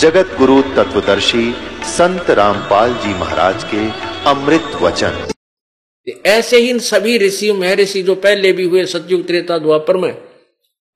[0.00, 3.82] जगत गुरु तत्वदर्शी संत रामपाल जी महाराज के
[4.30, 5.28] अमृत वचन।
[6.26, 10.16] ऐसे ही इन सभी ऋषि महर्षि जो पहले भी हुए सतयुग, त्रेता, द्वापर में,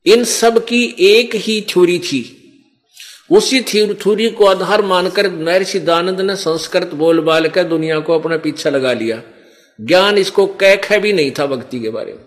[0.06, 2.22] इन सब की एक ही थ्योरी थी।
[3.30, 8.36] उसी थ्योरी को आधार मानकर महर्षि दानंद ने संस्कृत बोल बाल कर दुनिया को अपना
[8.36, 9.22] पीछा लगा लिया।
[9.78, 12.24] ज्ञान इसको कैख भी नहीं था भक्ति के बारे में।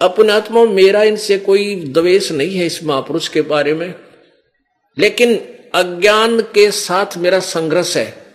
[0.00, 3.94] अपनात्मा मेरा इनसे कोई द्वेष नहीं है इस महापुरुष के बारे में।
[4.98, 5.36] लेकिन
[5.74, 8.26] अज्ञान के साथ मेरा संघर्ष है।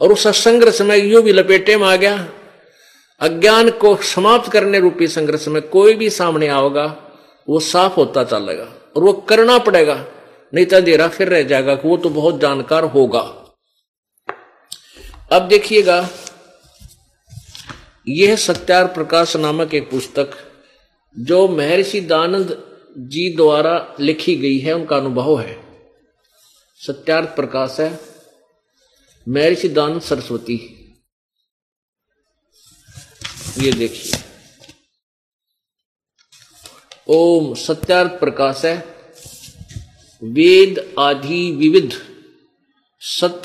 [0.00, 2.28] और उस संघर्ष में यू भी लपेटे में आ गया।
[3.20, 6.84] अज्ञान को समाप्त करने रूपी संघर्ष में कोई भी सामने आओगा,
[7.48, 8.64] वो साफ़ होता चलेगा
[8.96, 10.04] और वो करना पड़ेगा,
[10.54, 13.20] नहीं तो अंधेरा फिर रह जाएगा वो तो बहुत जानकार होगा।
[15.32, 16.08] अब देखिएगा,
[18.08, 20.30] यह सत्यार प्रकाश नामक एक पुस्तक
[21.18, 22.62] जो महर्षि दानंद
[22.98, 25.63] जी द्वारा लिखी गई है, उनका अनुभव है।
[26.86, 28.00] सत्यार्थ प्रकाश है।
[29.28, 30.54] महर्षि दानंद सरस्वती।
[33.58, 34.12] ये देखिए।
[37.08, 38.76] ओम सत्यार्थ प्रकाश है।
[40.22, 41.90] वेद आदि विविध
[43.00, 43.42] सत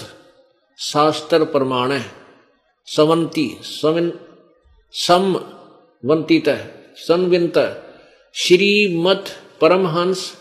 [0.78, 2.12] शास्त्र प्रमाण है।
[2.86, 4.20] सवंती, सविन,
[4.94, 6.50] समवंतित
[6.98, 7.58] संविंत
[8.34, 9.26] श्रीमत
[9.62, 10.38] परमहंस,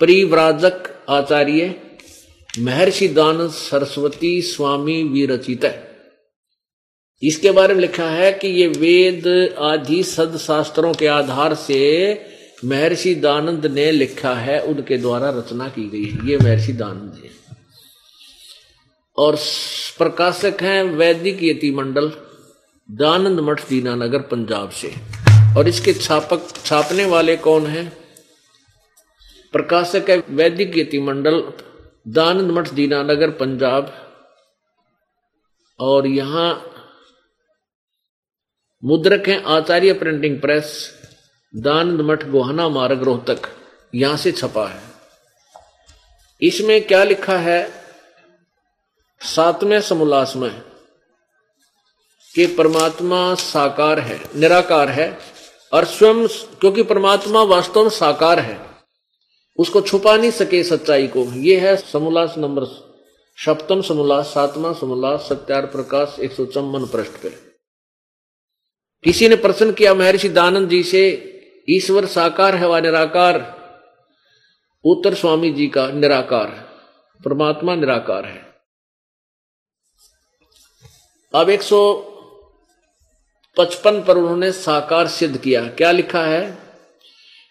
[0.00, 1.84] परिव्राजक आचार्य
[2.58, 5.96] महर्षि दान सरस्वती स्वामी विरचित है।
[7.22, 11.80] इसके बारे में लिखा है कि ये वेद आदि सद शास्त्रों के आधार से
[12.64, 17.30] महर्षि दानंद ने लिखा है, उनके द्वारा रचना की गई है। ये महर्षि दानंद है।
[19.16, 19.36] और
[19.98, 22.12] प्रकाशक हैं वैदिक यति मंडल
[22.90, 24.92] दानंद मठ दीनानगर, पंजाब से।
[25.56, 27.92] और इसके छापक, छापने वाले कौन हैं?
[29.52, 31.42] प्रकाशक है वैदिक यति मंडल
[32.08, 34.08] दानंद मठ दीनानगर, पंजाब।
[35.80, 36.74] और यहाँ
[38.84, 40.94] मुद्रक हैं आचार्य प्रिंटिंग प्रेस,
[41.56, 43.38] दानंद मठ गोहाना मार्ग रोहतक
[43.94, 44.82] यहाँ से छपा है।
[46.42, 47.84] इसमें क्या लिखा है?
[49.20, 50.62] सातवें समोल्लास में
[52.34, 55.18] कि परमात्मा साकार है, निराकार है,
[55.72, 58.67] और स्वयं क्योंकि परमात्मा वास्तव में साकार है।
[59.58, 62.64] उसको छुपा नहीं सके सच्चाई को। यह है समोल्लास नंबर
[63.38, 67.28] सप्तम समोल्लास, सातवां समोल्लास, सत्यार प्रकाश, एक सौ चौवन पृष्ठ पर
[69.04, 71.04] किसी ने प्रश्न किया, महर्षि दानंद जी से,
[71.68, 73.36] ईश्वर साकार है व निराकार?
[74.84, 76.48] उत्तर स्वामी जी का, निराकार
[77.24, 78.46] परमात्मा निराकार है।
[81.34, 81.80] अब एक सौ
[83.56, 86.67] पचपन पर उन्होंने साकार सिद्ध किया। क्या लिखा है?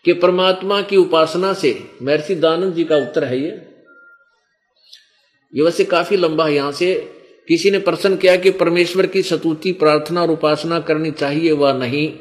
[0.07, 3.49] कि परमात्मा की उपासना से महर्षि दानंद जी का उत्तर है ये।
[5.53, 6.95] ये वैसे काफ़ी लंबा है, यहाँ से
[7.47, 12.13] किसी ने प्रश्न किया कि परमेश्वर की सतुति, प्रार्थना और उपासना करनी चाहिए व नहीं?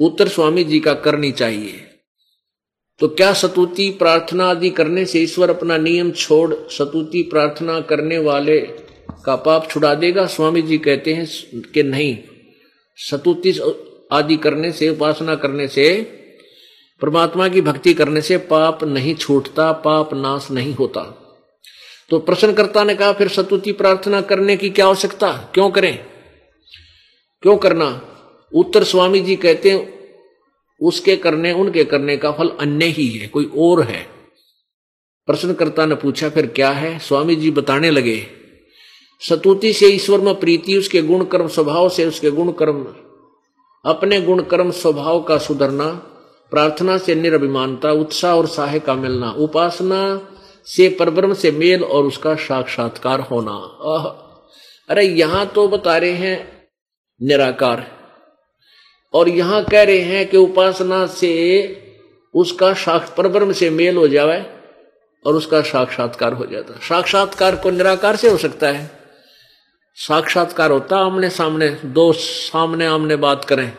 [0.00, 1.72] उत्तर स्वामी जी का करनी चाहिए।
[2.98, 8.60] तो क्या सतुति, प्रार्थना आदि करने से ईश्वर अपना नियम छोड़ सतुति, प्रार्थना करने वाले
[9.24, 10.26] का पाप छुड़ा देगा?
[10.26, 11.26] स्वामी जी कहते हैं
[11.74, 12.18] कि नहीं।
[12.96, 13.60] सतुति
[14.12, 16.23] आदि करने से, उपासना करने से
[17.00, 21.02] परमात्मा की भक्ति करने से पाप नहीं छूटता, पाप नाश नहीं होता।
[22.10, 25.32] तो प्रश्नकर्ता ने कहा, फिर सतुति प्रार्थना करने की क्या आवश्यकता?
[25.54, 26.06] क्यों करें?
[27.42, 28.00] क्यों करना?
[28.54, 29.94] उत्तर स्वामी जी कहते हैं,
[30.80, 34.06] उसके करने, उनके करने का फल अन्य ही है, कोई और है।
[35.26, 36.98] प्रश्नकर्ता ने पूछा, फिर क्या है?
[36.98, 38.26] स्वामी जी बताने लगे,
[39.28, 42.84] सतुति से ईश्वर में प्रीति, उसके गुण कर्म स्वभाव से, उसके गुण कर्म
[43.84, 46.10] अपने गुण कर्म स्वभाव का सुधरना
[46.54, 50.28] प्रार्थना से निरभिमानता, उत्साह और साहे का मिलना, उपासना
[50.66, 53.54] से परब्रह्म से मेल और उसका साक्षात्कार होना।
[54.88, 56.68] अरे यहाँ तो बता रहे हैं
[57.20, 57.84] निराकार।
[59.14, 61.32] और यहाँ कह रहे हैं कि उपासना से
[62.34, 64.40] उसका साक्ष, परब्रह्म से मेल हो जावे
[65.24, 68.90] और उसका साक्षात्कार हो जाता। साक्षात्कार को निराकार से हो सकता है।
[69.98, 73.72] साक्षात्कार होता, आमने सामने दो सामने आमने बात करें,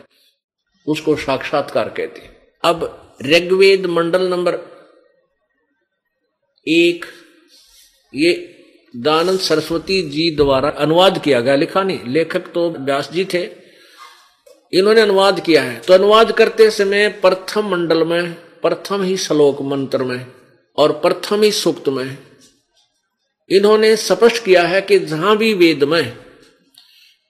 [0.87, 2.34] उसको साक्षात्कार कहते
[2.65, 2.83] अब
[3.25, 4.57] ऋग्वेद मंडल नंबर
[6.67, 7.05] एक,
[8.13, 8.31] ये
[8.93, 13.43] दानंद सरस्वती जी द्वारा अनुवाद किया गया। लिखा नहीं, लेखक तो व्यास जी थे।
[14.73, 20.03] इन्होंने अनुवाद किया है। तो अनुवाद करते समय प्रथम मंडल में, प्रथम ही श्लोक मंत्र
[20.03, 20.25] में
[20.77, 22.17] और प्रथम ही सूक्त में
[23.49, 26.17] इन्होंने स्पष्ट किया है कि जहाँ भी वेद में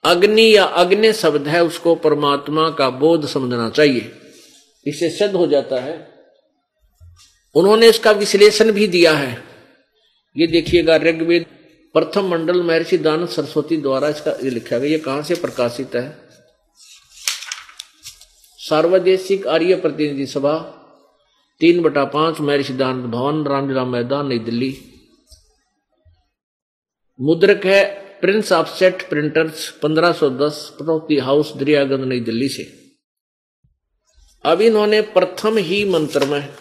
[0.04, 4.12] अग्नि या अग्नि शब्द है, उसको परमात्मा का बोध समझना चाहिए।
[4.88, 6.14] इसे सिद्ध हो जाता है।
[7.56, 9.44] उन्होंने इसका विश्लेषण भी दिया है।
[10.38, 11.46] ये देखिएगा, ऋग्वेद
[11.94, 16.18] प्रथम मंडल महर्षि दान सरस्वती द्वारा इसका ये लिखा गया। ये कहाँ से प्रकाशित है?
[18.58, 20.58] सार्वदेशिक आर्य प्रतिनिधि सभा,
[21.60, 24.78] तीन बटा पाँच, महर्षि दान भवन, रामलीला मैदान, नई दिल्ली।
[27.22, 27.86] मुद्रक है,
[28.22, 32.85] prince offset printers 1510 Pataudi house, Daryaganj, नई दिल्ली से।
[34.46, 36.54] अब इन्होंने प्रथम ही मंत्र में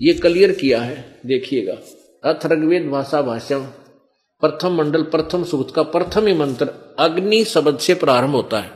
[0.00, 1.72] ये क्लियर किया है, देखिएगा।
[2.24, 3.64] अथर्गवेद भाषा भाष्यम,
[4.42, 6.66] प्रथम मंडल, प्रथम सूक्त का प्रथम ही मंत्र,
[6.98, 8.70] अग्नि शब्द से प्रारंभ होता है।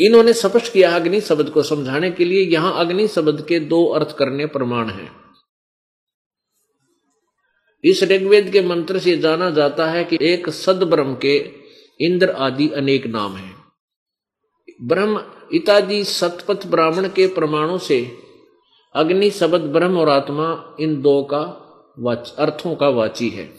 [0.00, 4.16] इन्होंने स्पष्ट किया अग्नि शब्द को समझाने के लिए, यहाँ अग्नि शब्द के दो अर्थ
[4.16, 5.10] करने प्रमाण हैं।
[7.84, 11.36] इस ऋग्वेद के मंत्र से जाना जाता है कि एक सद ब्रह्म के
[12.00, 13.54] इंद्र आदि अनेक नाम हैं।
[14.82, 15.22] ब्रह्म
[15.52, 18.12] इत्यादि सतपथ ब्राह्मण के प्रमाणों से
[18.94, 21.64] अग्नि, शब्द, ब्रह्म और आत्मा इन दो का
[21.98, 23.50] वाच, अर्थों का वाची है।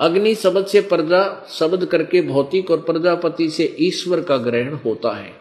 [0.00, 5.32] अग्नि, शब्द से प्रजा शब्द करके भौतिक और प्रजापति से ईश्वर का ग्रहण होता है।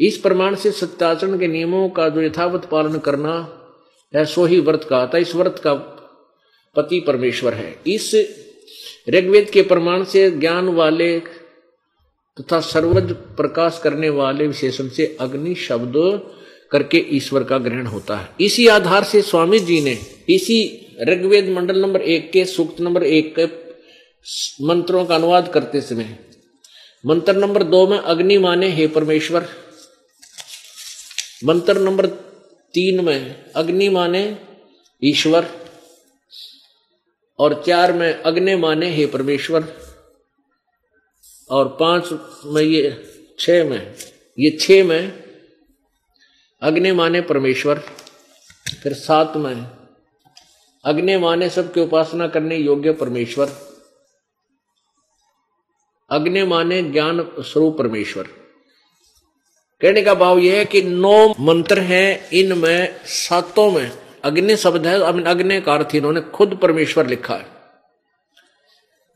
[0.00, 3.56] इस प्रमाण से सत्याचरण के नियमों का जो यथावत पालन करना
[4.16, 5.74] है, सो ही व्रत का था इस व्रत का
[6.76, 8.14] पति परमेश्वर है। इस
[9.08, 11.22] ऋग्वेद के प्रमाण से ज्ञान वाले
[12.40, 15.94] तथा सर्वज प्रकाश करने वाले विशेषण से अग्नि शब्द
[16.70, 19.98] करके ईश्वर का ग्रहण होता है। इसी आधार से स्वामी जी ने
[20.28, 23.46] इसी ऋग्वेद मंडल नंबर एक के, सूक्त नंबर एक के
[24.64, 26.18] मंत्रों का अनुवाद करते समय
[27.06, 29.48] मंत्र नंबर दो में अग्नि माने, हे परमेश्वर।
[31.44, 32.06] मंत्र नंबर
[32.74, 34.36] तीन में अग्नि माने,
[35.04, 35.46] ईश्वर।
[37.38, 39.89] और चार में अग्नि माने, हे परमेश्वर।
[41.50, 42.08] और पाँच
[42.46, 42.90] में ये
[43.38, 43.94] छ में,
[44.38, 45.12] ये छ में
[46.62, 47.78] अग्नि माने परमेश्वर,
[48.82, 49.66] फिर सात में
[50.84, 53.50] अग्नि माने सबके उपासना करने योग्य परमेश्वर,
[56.10, 58.28] अग्नि माने ज्ञान स्वरूप परमेश्वर।
[59.80, 63.90] कहने का भाव यह है कि नौ मंत्र हैं, इनमें सातों में
[64.24, 67.59] अग्नि शब्द है, अग्नि का अर्थ इन्होंने खुद परमेश्वर लिखा है।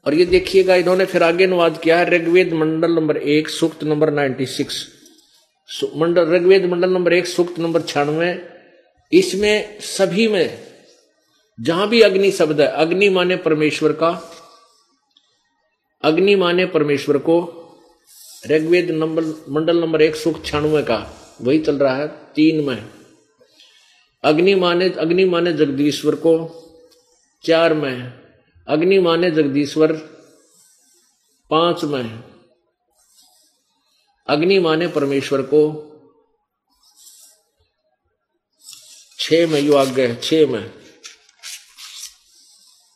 [0.07, 4.11] और ये देखिएगा, इन्होंने फिर आगे अनुवाद किया है ऋग्वेद मंडल नंबर एक, सूक्त नंबर
[4.13, 4.87] नाइन्टी सिक्स
[5.97, 8.31] मंडल ऋग्वेद मंडल नंबर एक, सूक्त नंबर छियानवे
[9.13, 10.59] इसमें सभी में
[11.59, 14.11] जहाँ भी अग्नि शब्द है, अग्नि माने परमेश्वर का,
[16.03, 17.37] अग्नि माने परमेश्वर को,
[18.51, 20.99] ऋग्वेद नंबर मंडल नंबर एक, सूक्त छियानवे का,
[21.43, 22.85] वही चल रहा है तीन में।
[24.25, 26.35] अग्नि माने अग्नि माने जगदीश्वर को,
[27.45, 28.24] चार में
[28.69, 29.93] अग्नि माने जगदीश्वर,
[31.51, 32.25] पाँच में
[34.27, 35.91] अग्नि माने परमेश्वर को
[39.19, 40.73] छ में, यु आज्ञा है छ में।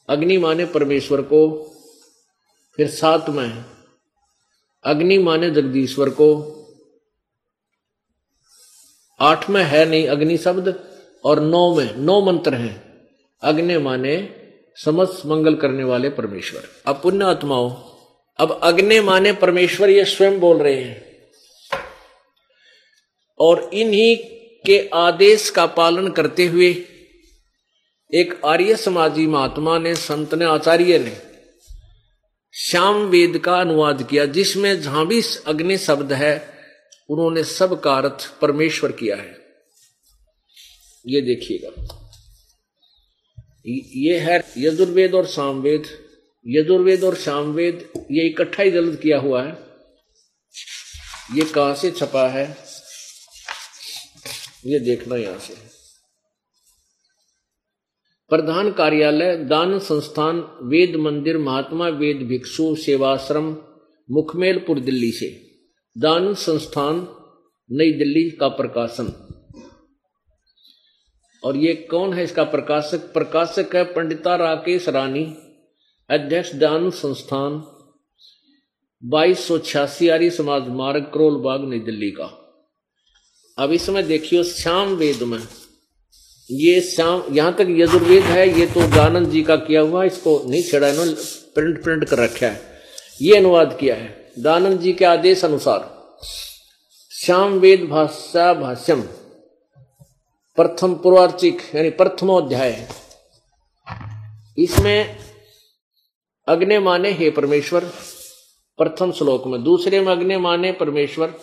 [0.09, 1.65] अग्नि माने परमेश्वर को,
[2.77, 3.65] फिर सात में
[4.85, 6.55] अग्नि माने जगदीश्वर को,
[9.21, 13.09] आठ में है नहीं अग्नि शब्द, और नौ में, नौ मंत्र हैं।
[13.43, 14.38] अग्नि माने
[14.85, 17.71] समस्त मंगल करने वाले परमेश्वर। अब पुण्य आत्माओं,
[18.39, 21.09] अब अग्नि माने परमेश्वर ये स्वयं बोल रहे हैं।
[23.39, 24.17] और इन्हीं
[24.67, 26.73] के आदेश का पालन करते हुए
[28.15, 31.17] एक आर्य समाजी महात्मा ने, संत ने, आचार्य ने
[32.55, 36.59] श्याम वेद का अनुवाद किया, जिसमें जहाँ भी अग्नि शब्द है,
[37.09, 39.39] उन्होंने सब का अर्थ परमेश्वर किया है।
[41.07, 41.98] ये देखिएगा।
[43.97, 45.83] ये है यजुर्वेद और सामवेद।
[46.47, 49.59] यजुर्वेद और सामवेद, ये इकट्ठा ही जल्द किया हुआ है।
[51.35, 52.57] ये कहाँ से छपा है?
[54.67, 55.55] ये देखना यहाँ से।
[58.29, 63.57] प्रधान कार्यालय, दान संस्थान, वेद मंदिर, महात्मा वेद भिक्षु सेवाश्रम,
[64.11, 65.51] मुखमेलपुर, दिल्ली से।
[65.99, 67.09] दान संस्थान,
[67.73, 69.28] नई दिल्ली का प्रकाशन।
[71.43, 73.13] और ये कौन है इसका प्रकाशक?
[73.13, 75.25] प्रकाशक है पंडिता राकेश रानी,
[76.11, 77.63] अध्यक्ष दान संस्थान,
[79.03, 82.25] बाईस सौ छियासी आर्य समाज मार्ग करोल बाग नई दिल्ली का।
[83.59, 85.39] अब इसमें देखियो, श्याम वेद में।
[86.51, 90.63] ये श्याम, यहाँ तक यजुर्वेद है, ये तो दानंद जी का किया हुआ, इसको नहीं
[90.63, 91.13] छेड़ा, इन्होंने
[91.55, 92.61] प्रिंट प्रिंट कर रखा है।
[93.23, 95.87] ये अनुवाद किया है दानंद जी के आदेश अनुसार।
[97.13, 99.03] श्याम वेद भाषा भाष्यम।
[100.59, 102.89] प्रथम पूर्वार्चिक, यानी प्रथमोध्याय
[104.59, 105.17] इसमें
[106.49, 107.85] अग्नि माने हे परमेश्वर,
[108.79, 111.35] प्रथम श्लोक में। दूसरे में अग्नि माने परमेश्वर,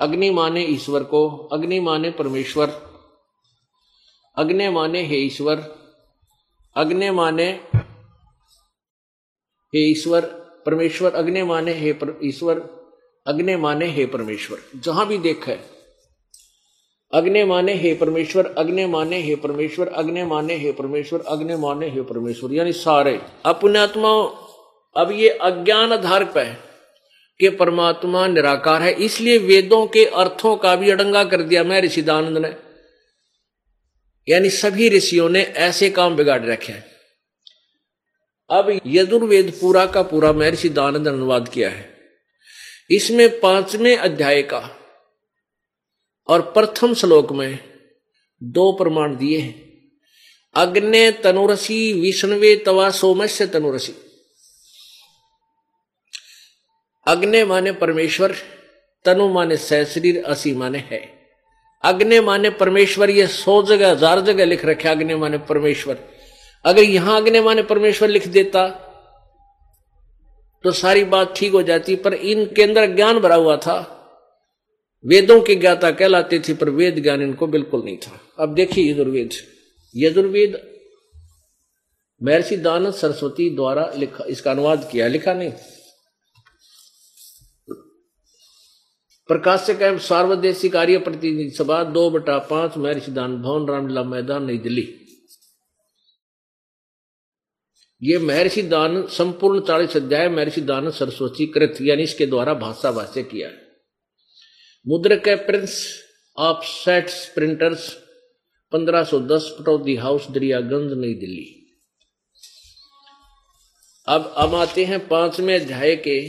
[0.00, 2.68] अग्नि माने ईश्वर को, अग्नि माने परमेश्वर,
[4.36, 5.76] अग्नि माने हे ईश्वर,
[6.76, 7.50] अग्नि माने
[9.72, 10.20] हे ईश्वर,
[10.66, 12.68] परमेश्वर, अग्नि माने हे ईश्वर,
[13.26, 15.77] अग्नि माने हे परमेश्वर। जहाँ भी देखा है
[17.12, 22.02] अग्नि माने हे परमेश्वर, अग्नि माने हे परमेश्वर, अग्नि माने हे परमेश्वर, अग्नि माने हे
[22.02, 24.10] परमेश्वर। यानी सारे। अपने आत्मा,
[24.96, 26.44] अब ये अज्ञान आधार पर
[27.40, 32.38] कि परमात्मा निराकार है। इसलिए वेदों के अर्थों का भी अडंगा कर दिया मैं ऋषिदानंद
[32.38, 32.54] ने।
[34.32, 36.84] यानी सभी ऋषियों ने ऐसे काम बिगाड़ रखे हैं।
[38.50, 41.94] अब यजुर्वेद पूरा का पूरा महर्षि दानंद अनुवाद किया है।
[42.90, 44.77] इसमें पाँचवें अध्याय का
[46.28, 47.58] और प्रथम श्लोक में
[48.40, 49.54] दो प्रमाण दिए हैं।
[50.54, 53.94] अग्नि तनुरसी, विष्णवे तवा सोमस्य तनुरसी।
[57.06, 58.34] अग्नि माने परमेश्वर,
[59.04, 61.00] तनु माने सहशरीर असी माने है।
[61.84, 65.98] अग्नि माने परमेश्वर, ये सौ जगह, हज़ार जगह लिख रखे अग्नि माने परमेश्वर।
[66.64, 68.68] अगर यहाँ अग्नि माने परमेश्वर लिख देता
[70.64, 73.97] तो सारी बात ठीक हो जाती, पर इनके अंदर ज्ञान भरा हुआ था
[75.06, 79.30] वेदों की ज्ञाता कहलाते थे, पर वेद ज्ञान इनको बिल्कुल नहीं था। अब देखिए यजुर्वेद।
[79.96, 80.78] यजुर्वेद
[82.22, 85.52] महर्षि दानंद सरस्वती द्वारा लिखा, इसका अनुवाद किया, लिखा नहीं।
[89.28, 94.58] प्रकाशक एवं सार्वदेशी कार्य प्रतिनिधि सभा, दो बटा पाँच महर्षि दान भवन, रामलीला मैदान, नई
[94.58, 94.94] दिल्ली।
[98.02, 103.22] ये महर्षि दान संपूर्ण चालीस अध्याय महर्षि दान सरस्वती कृत, यानी इसके द्वारा भाषा भाष्य
[103.22, 103.67] किया। है
[104.88, 105.98] मुद्रक है prince
[106.64, 107.96] offset printers
[108.72, 111.78] 1510 Pataudi house Daryaganj, नई दिल्ली।
[114.08, 116.28] अब अब आते हैं पाँचवें अध्याय के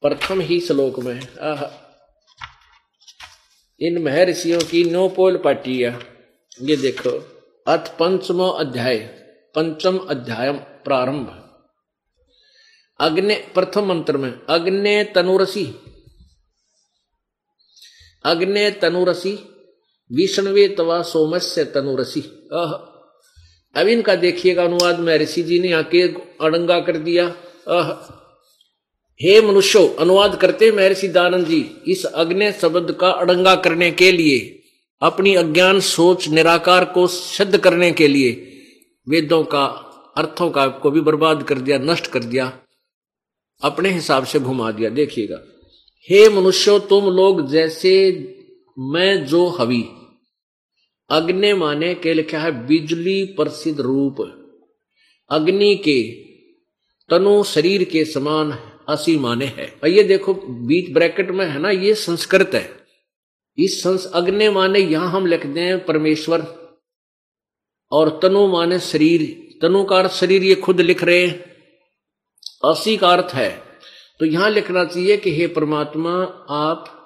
[0.00, 1.64] प्रथम ही श्लोक में। आह,
[3.80, 6.02] इन महर्षियों की नोपोल पाटिया,
[6.62, 7.10] ये देखो,
[7.66, 8.98] अथ पंचमो अध्याय,
[9.54, 11.52] पंचम अध्याय प्रारंभ।
[13.00, 15.74] अग्नि, प्रथम मंत्र में, अग्नि तनुरसी।
[18.24, 19.38] अग्नि तनुरसी
[20.12, 22.20] विष्णवे तवा सोमस्य तनुरसी।
[22.52, 22.72] अह।
[23.80, 26.02] अब इनका देखिएगा अनुवाद में ऋषि जी ने आके
[26.40, 27.36] अड़ंगा कर दिया।
[27.68, 27.92] अह।
[29.22, 34.62] हे मनुष्यो अनुवाद करते महर्षि दानंद जी इस अग्नि शब्द का अड़ंगा करने के लिए
[35.02, 38.52] अपनी अज्ञान सोच निराकार को सिद्ध करने के लिए
[39.08, 39.64] वेदों का
[40.16, 42.58] अर्थों का को भी बर्बाद कर दिया नष्ट कर दिया।
[43.62, 45.40] अपने हिसाब से घुमा दिया देखिएगा।
[46.02, 48.10] हे मनुष्यो, तुम लोग जैसे
[48.78, 49.84] मैं जो हवि।
[51.10, 54.16] अग्नि माने के लिखा है बिजली प्रसिद्ध रूप।
[55.30, 56.12] अग्नि के
[57.10, 61.70] तनु शरीर के समान असी माने है। और ये देखो, बीच ब्रैकेट में है ना,
[61.70, 62.70] ये संस्कृत है।
[63.58, 66.40] इस संस, अग्नि माने यहाँ हम लिख दें परमेश्वर।
[67.92, 71.28] और तनु माने शरीर। तनु का शरीर ये खुद लिख रहे
[72.64, 73.69] असी का अर्थ है।
[74.20, 76.96] तो यहाँ लिखना चाहिए कि हे परमात्मा, आप,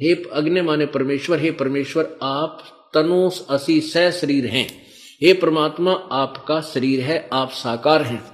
[0.00, 2.62] हे अग्नि माने परमेश्वर, हे परमेश्वर, आप
[2.94, 4.86] तनु असी स शरीर हैं।
[5.22, 8.24] हे परमात्मा, आपका शरीर है, आप साकार हैं।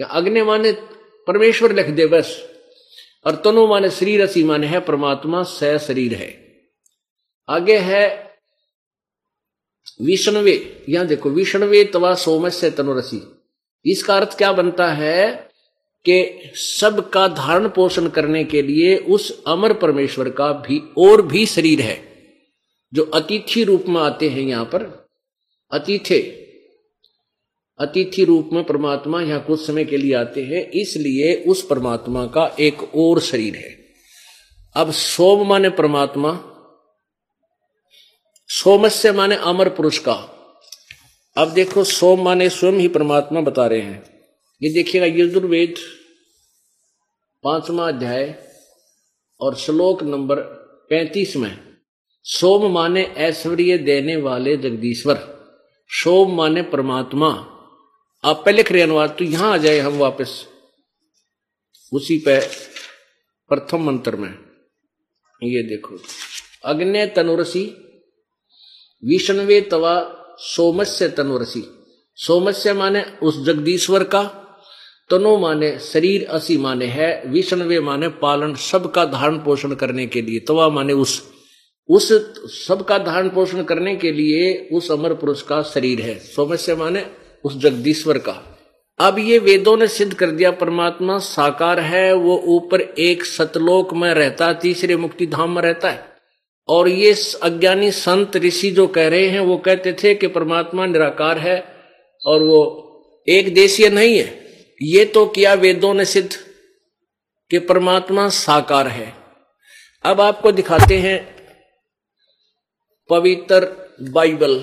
[0.00, 0.72] या अग्नि माने
[1.26, 2.48] परमेश्वर लिख दे बस,
[3.26, 6.56] और तनु माने शरीर असी माने है, परमात्मा स शरीर है।
[7.48, 8.34] आगे है
[10.02, 13.42] विष्णवे। यहाँ देखो, विष्णवे तवा सोमस्य तनुरसी।
[13.86, 15.45] इसका अर्थ क्या बनता है?
[16.08, 21.80] कि सबका धारण पोषण करने के लिए उस अमर परमेश्वर का भी और भी शरीर
[21.80, 22.00] है,
[22.94, 24.82] जो अतिथि रूप में आते हैं यहाँ पर।
[25.72, 26.20] अतिथे,
[27.78, 32.56] अतिथि रूप में परमात्मा यहाँ कुछ समय के लिए आते हैं, इसलिए उस परमात्मा का
[32.60, 33.76] एक और शरीर है।
[34.76, 36.52] अब सोम माने परमात्मा,
[38.48, 40.14] सोमस्य माने अमर पुरुष का।
[41.36, 44.04] अब देखो, सोम माने स्वयं ही परमात्मा बता रहे हैं।
[44.62, 45.74] ये देखिएगा, यजुर्वेद
[47.44, 48.24] पांचवा अध्याय
[49.40, 50.40] और श्लोक नंबर
[50.90, 51.58] पैंतीस में,
[52.26, 55.18] सोम माने ऐश्वर्य देने वाले जगदीश्वर,
[55.90, 57.28] सोम माने परमात्मा।
[58.24, 60.32] आप पहले रहे अनुवाद तो यहाँ आ जाए हम वापस,
[61.92, 62.38] उसी पे
[63.50, 64.30] प्रथम मंत्र में।
[65.42, 65.98] ये देखो,
[66.64, 67.64] अग्नि तनुरसी,
[69.02, 69.94] विष्णवे तवा
[70.46, 71.64] सोमस्य तनुरसी।
[72.18, 74.24] सोमस्य माने उस जगदीश्वर का
[75.10, 80.40] तनु माने, शरीर असी माने है, विष्णवे माने पालन, सबका धारण पोषण करने के लिए,
[80.40, 81.32] तवा माने उस।
[81.88, 82.12] उस
[82.68, 87.06] सबका धारण पोषण करने के लिए उस अमर पुरुष का शरीर है सोमस्य माने
[87.44, 88.58] उस जगदीश्वर का।
[88.98, 94.14] अब ये वेदों ने सिद्ध कर दिया, परमात्मा साकार है, वो ऊपर एक सतलोक में
[94.14, 96.04] रहता तीसरे मुक्ति धाम में रहता है।
[96.68, 101.38] और ये अज्ञानी संत ऋषि जो कह रहे हैं, वो कहते थे कि परमात्मा निराकार
[101.38, 101.64] है
[102.26, 102.82] और वो
[103.28, 104.45] एक देशीय नहीं है।
[104.82, 106.36] ये तो किया वेदों ने सिद्ध
[107.50, 109.16] कि परमात्मा साकार है।
[110.04, 111.36] अब आपको दिखाते हैं
[113.10, 114.60] पवित्र बाइबल।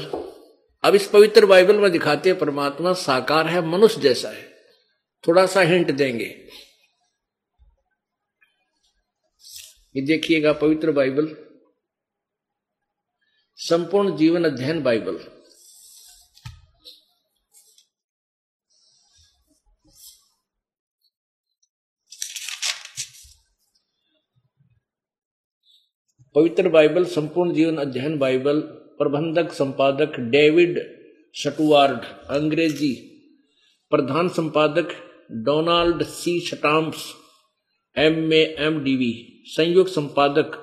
[0.84, 4.54] अब इस पवित्र बाइबल में दिखाते हैं परमात्मा साकार है, मनुष्य जैसा है।
[5.28, 6.50] थोड़ा सा हिंट देंगे।
[9.96, 11.38] ये देखिएगा पवित्र बाइबल।
[13.58, 15.33] संपूर्ण जीवन अध्ययन बाइबल।
[26.36, 28.60] पवित्र बाइबल, संपूर्ण जीवन अध्ययन बाइबल,
[29.00, 30.80] प्रबंधक, संपादक डेविड
[31.36, 32.94] शटुवार्ड अंग्रेज़ी,
[33.92, 34.94] प्रधान संपादक
[35.46, 37.04] Donald C Stamps,
[37.96, 39.12] M A M Div
[39.48, 40.58] संयुक्त संपादक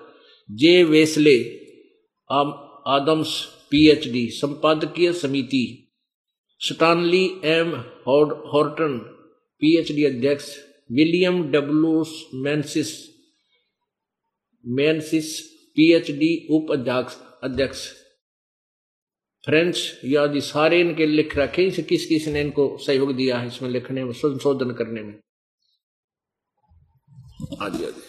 [0.48, 1.36] जे वेस्ले
[2.30, 3.34] आदम्स,
[3.70, 5.64] पीएचडी, संपादकीय समिति,
[6.60, 7.70] स्टानली एम
[8.06, 8.98] हॉर्टन,
[9.62, 10.50] पीएचडी अध्यक्ष,
[10.92, 12.04] William W
[12.44, 12.92] Menzies
[14.64, 15.28] Menzies
[15.76, 17.88] PhD उप अध्यक्ष। अध्यक्ष
[19.44, 23.70] फ्रेंच यादि सारे इनके लिख रखे, इसे किस किस ने इनको सहयोग दिया है इसमें
[23.70, 25.14] लिखने में, संशोधन करने में।
[27.62, 28.02] आदि आदि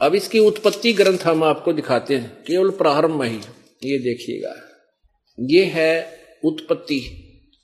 [0.00, 3.38] अब इसकी उत्पत्ति ग्रंथ हम आपको दिखाते हैं, केवल प्रारंभ में ही,
[3.84, 4.54] ये देखिएगा।
[5.40, 7.00] ये है उत्पत्ति,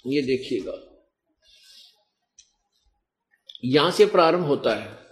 [0.07, 0.81] ये देखिएगा।
[3.65, 5.04] यहाँ से प्रारंभ होता है।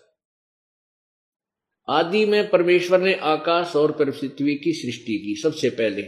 [1.89, 6.03] आदि में परमेश्वर ने आकाश और पृथ्वी की सृष्टि की सबसे पहले।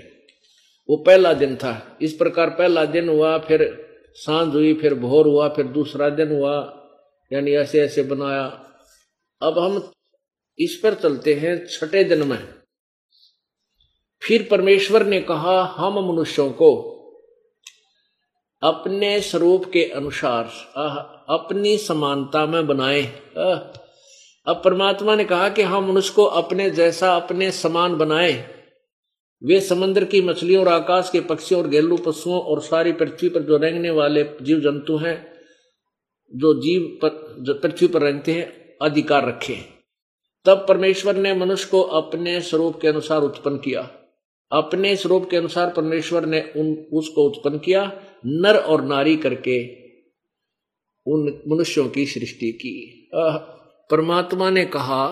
[0.91, 3.85] वो पहला दिन था। इस प्रकार पहला दिन हुआ, फिर
[4.15, 6.81] साँझ हुई, फिर भोर हुआ, फिर दूसरा दिन हुआ,
[7.33, 8.45] यानी ऐसे ऐसे बनाया।
[9.43, 9.93] अब हम
[10.59, 12.49] इस पर चलते हैं छठे दिन में।
[14.23, 16.91] फिर परमेश्वर ने कहा, हम मनुष्यों को
[18.63, 20.45] अपने स्वरूप के अनुसार
[21.29, 23.03] अपनी समानता में बनाए।
[24.47, 28.55] अब परमात्मा ने कहा कि हम मनुष्य को अपने जैसा, अपने समान बनाए।
[29.45, 33.43] वे समंदर की मछलियों और आकाश के पक्षियों और घरेलू पशुओं और सारी पृथ्वी पर
[33.43, 35.33] जो रेंगने वाले जीव जंतु हैं,
[36.37, 39.57] जो जीव पर, जो पृथ्वी पर रेंगते हैं, अधिकार रखे
[40.45, 43.91] तब परमेश्वर ने मनुष्य को अपने स्वरूप के अनुसार उत्पन्न किया।
[44.53, 49.75] अपने स्वरूप के अनुसार परमेश्वर ने उन, उसको उत्पन्न किया, नर और नारी करके
[51.07, 53.09] उन मनुष्यों की सृष्टि की।
[53.91, 55.09] परमात्मा ने कहा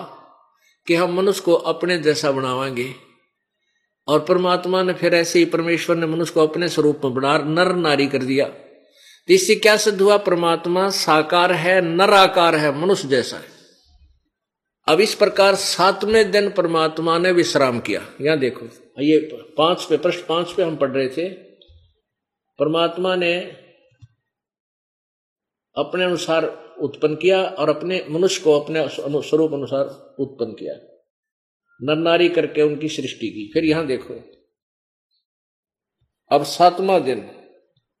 [0.87, 2.95] कि हम मनुष्य को अपने जैसा बनावाएँगे
[4.07, 7.75] और परमात्मा ने फिर ऐसे ही परमेश्वर ने मनुष्य को अपने स्वरूप में बना, नर
[7.75, 8.45] नारी कर दिया।
[9.27, 10.17] तो इससे क्या सिद्ध हुआ?
[10.17, 13.53] परमात्मा साकार है नर आकार है, मनुष्य जैसा है।
[14.87, 18.65] अब इस प्रकार सातवें दिन परमात्मा ने विश्राम किया। यहाँ देखो,
[19.01, 21.29] ये पाँच पे, प्रश्न पाँच पे हम पढ़ रहे थे।
[22.59, 23.39] परमात्मा ने
[25.77, 30.73] अपने अनुसार उत्पन्न किया और अपने मनुष्य को अपने स्वरूप अनुसार उत्पन्न किया।
[31.81, 34.13] नर नारी करके उनकी सृष्टि की। फिर यहाँ देखो।
[36.31, 37.29] अब सातवां दिन।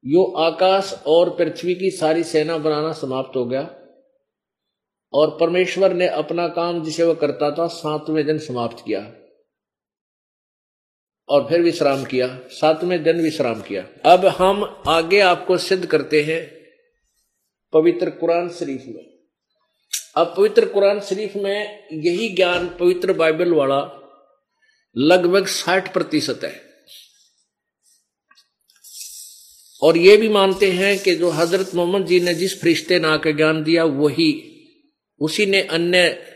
[0.05, 3.61] यो आकाश और पृथ्वी की सारी सेना बनाना समाप्त हो गया
[5.13, 8.99] और परमेश्वर ने अपना काम जिसे वह करता था सातवें दिन समाप्त किया
[11.29, 16.62] और फिर विश्राम किया। सातवें दिन विश्राम किया। अब हम आगे आपको सिद्ध करते हैं
[17.73, 19.13] पवित्र कुरान शरीफ में।
[20.15, 23.99] अब पवित्र कुरान शरीफ में यही ज्ञान पवित्र बाइबल वाला
[24.97, 26.73] लगभग साठ प्रतिशत है।
[29.81, 33.31] और ये भी मानते हैं कि जो हज़रत मोहम्मद जी ने जिस फरिश्ते ने आकर
[33.31, 34.49] ज्ञान दिया, वही,
[35.19, 36.33] उसी ने अन्य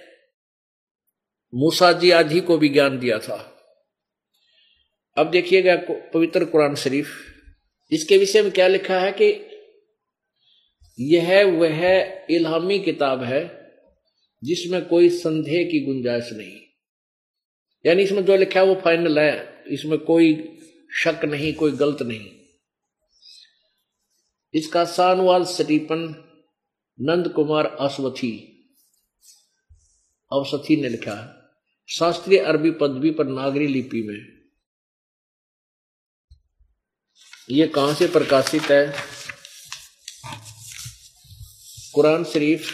[1.56, 3.54] मूसा जी आदि को भी ज्ञान दिया था।
[5.18, 5.76] अब देखिएगा
[6.14, 7.08] पवित्र कुरान शरीफ।
[7.92, 9.57] इसके विषय में क्या लिखा है कि
[11.00, 11.86] यह वह
[12.30, 13.42] इलामी किताब है
[14.44, 16.60] जिसमें कोई संदेह की गुंजाइश नहीं।
[17.86, 20.60] यानी इसमें जो लिखा है वो फाइनल है। इसमें कोई
[21.04, 22.32] शक नहीं, कोई गलत नहीं।
[24.54, 26.24] इसका सानवाल सटीपन
[27.02, 28.54] नंद कुमार अश्वथी
[30.32, 31.34] अवसथी ने लिखा
[31.90, 34.48] शास्त्रीय अरबी पदवी पर नागरी लिपि में।
[37.50, 39.17] यह कहाँ से प्रकाशित है?
[41.98, 42.68] कुरान शरीफ,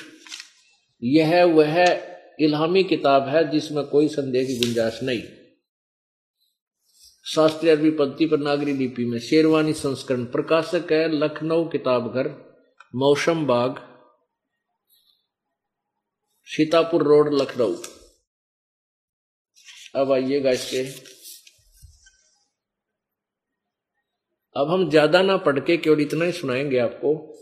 [1.02, 1.78] यह वह
[2.40, 5.22] इलामी किताब है जिसमें कोई संदेह की गुंजाइश नहीं।
[7.26, 12.30] शास्त्रीय अरबी पद्धति पर नागरी लिपि में, शेरवानी संस्करण प्रकाशक है लखनऊ किताब घर
[12.96, 13.80] मौसम बाग,
[16.48, 17.76] सीतापुर रोड, लखनऊ।
[19.96, 20.84] अब आइएगा इसके।
[24.56, 27.33] अब हम ज़्यादा ना पढ़ के केवल इतना ही सुनाएँगे आपको।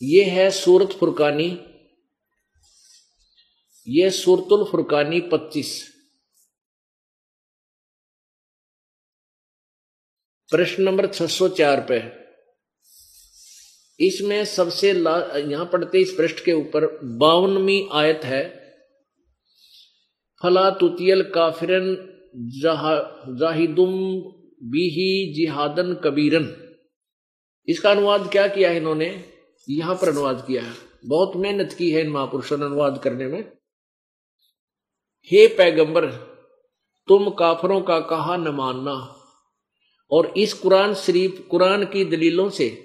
[0.00, 1.48] ये है सूरत फुरकानी।
[3.86, 5.70] ये सूरतुल फुरकानी पच्चीस।
[10.50, 11.98] प्रश्न नंबर 604 पे
[14.00, 16.86] इसमें सबसे यहाँ पढ़ते इस पृष्ठ के ऊपर,
[17.18, 18.42] बावनवी आयत है।
[20.40, 21.86] फला तुतियल काफिरन
[23.38, 23.94] जाहिदुम
[24.70, 26.46] बीही जिहादन कबीरन।
[27.68, 29.10] इसका अनुवाद क्या किया इन्होंने?
[29.68, 30.74] यहाँ पर अनुवाद किया है।
[31.06, 33.40] बहुत मेहनत की है इन महापुरुषों ने अनुवाद करने में।
[35.30, 36.06] हे पैगंबर,
[37.08, 38.92] तुम काफरों का कहा न मानना,
[40.10, 42.84] और इस कुरान शरीफ, कुरान की दलीलों से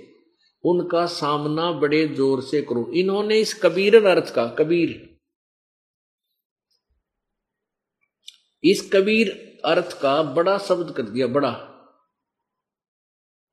[0.63, 5.19] उनका सामना बड़े ज़ोर से करो। इन्होंने इस कबीर अर्थ का कबीर।
[8.63, 9.30] इस कबीर
[9.65, 11.72] अर्थ का बड़ा शब्द कर दिया, बड़ा।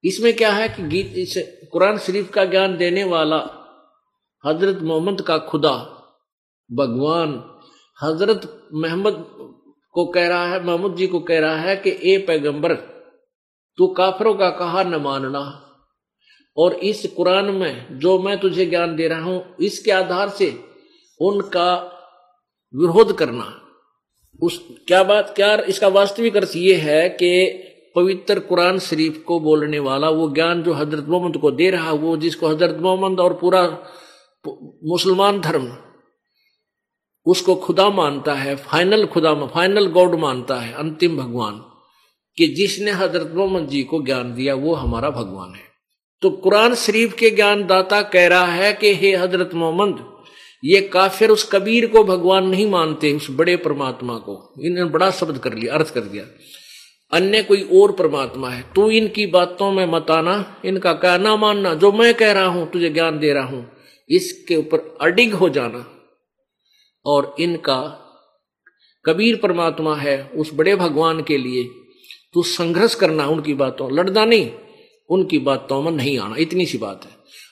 [0.05, 1.35] इसमें क्या है कि गीत, इस
[1.73, 3.39] कुरान शरीफ का ज्ञान देने वाला
[4.45, 5.73] हज़रत मोहम्मद का खुदा,
[6.71, 7.33] भगवान
[8.03, 9.25] हज़रत मोहम्मद
[9.95, 12.75] को कह रहा है मोहम्मद जी को कह रहा है कि, ए पैगंबर,
[13.79, 15.67] तू काफरों का कहा न मानना
[16.57, 20.51] और इस कुरान में जो मैं तुझे ज्ञान दे रहा हूँ, इसके आधार से
[21.21, 21.75] उनका
[22.75, 23.57] विरोध करना।
[24.43, 27.31] उस, क्या बात, क्या, इसका वास्तविक अर्थ ये है कि
[27.97, 32.17] पवित्र कुरान शरीफ को बोलने वाला, वो ज्ञान जो हज़रत मोहम्मद को दे रहा, वो
[32.17, 33.63] जिसको हज़रत मोहम्मद और पूरा
[34.85, 35.77] मुसलमान धर्म,
[37.27, 41.55] उसको खुदा मानता है, फाइनल खुदा फाइनल गॉड मानता है, अंतिम भगवान,
[42.39, 45.69] कि जिसने हज़रत मोहम्मद जी को ज्ञान दिया, वो हमारा भगवान है।
[46.23, 50.05] तो कुरान शरीफ के ज्ञान दाता कह रहा है कि हे हज़रत मोहम्मद,
[50.65, 55.39] ये काफिर उस कबीर को भगवान नहीं मानते, उस बड़े परमात्मा को। इन्होंने बड़ा शब्द
[55.39, 56.25] कर लिया, अर्थ कर दिया।
[57.13, 61.93] अन्य कोई और परमात्मा है। तू इनकी बातों में मत आना, इनका कहना मानना, जो
[61.93, 63.73] मैं कह रहा हूँ, तुझे ज्ञान दे रहा हूँ,
[64.09, 65.87] इसके ऊपर अडिग हो जाना।
[67.07, 68.07] और इनका
[69.05, 71.65] कबीर परमात्मा है उस बड़े भगवान के लिए,
[72.35, 74.51] तू संघर्ष करना उनकी बातों, लड़ना नहीं,
[75.11, 77.11] उनकी बातों में नहीं आना। इतनी सी बात है।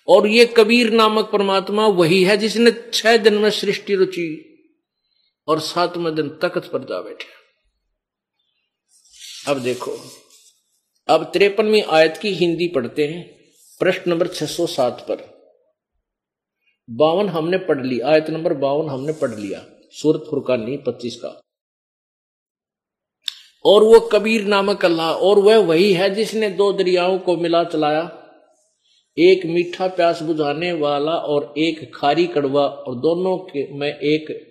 [0.09, 4.44] और ये कबीर नामक परमात्मा वही है जिसने छह दिन में सृष्टि रुचि
[5.49, 7.38] और सातवें दिन तख्त पर जा बैठे।
[9.48, 9.90] अब देखो।
[11.08, 13.37] अब तिरपनवी आयत की हिंदी पढ़ते हैं।
[13.78, 15.38] प्रश्न नंबर 607 पर।
[16.90, 21.40] बावन हमने पढ़ ली, आयत नंबर बावन हमने पढ़ लिया, सूरत फुरकानी पच्चीस का।
[23.64, 28.32] और वो कबीर नामक अल्लाह, और वह वही है जिसने दो दरियाओं को मिला चलाया।
[29.18, 34.48] एक मीठा प्यास बुझाने वाला और एक खारी कड़वा, और दोनों के में एक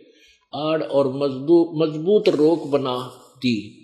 [0.56, 2.98] आड़ और मज़बूत मज़बूत रोक बना
[3.38, 3.84] दी।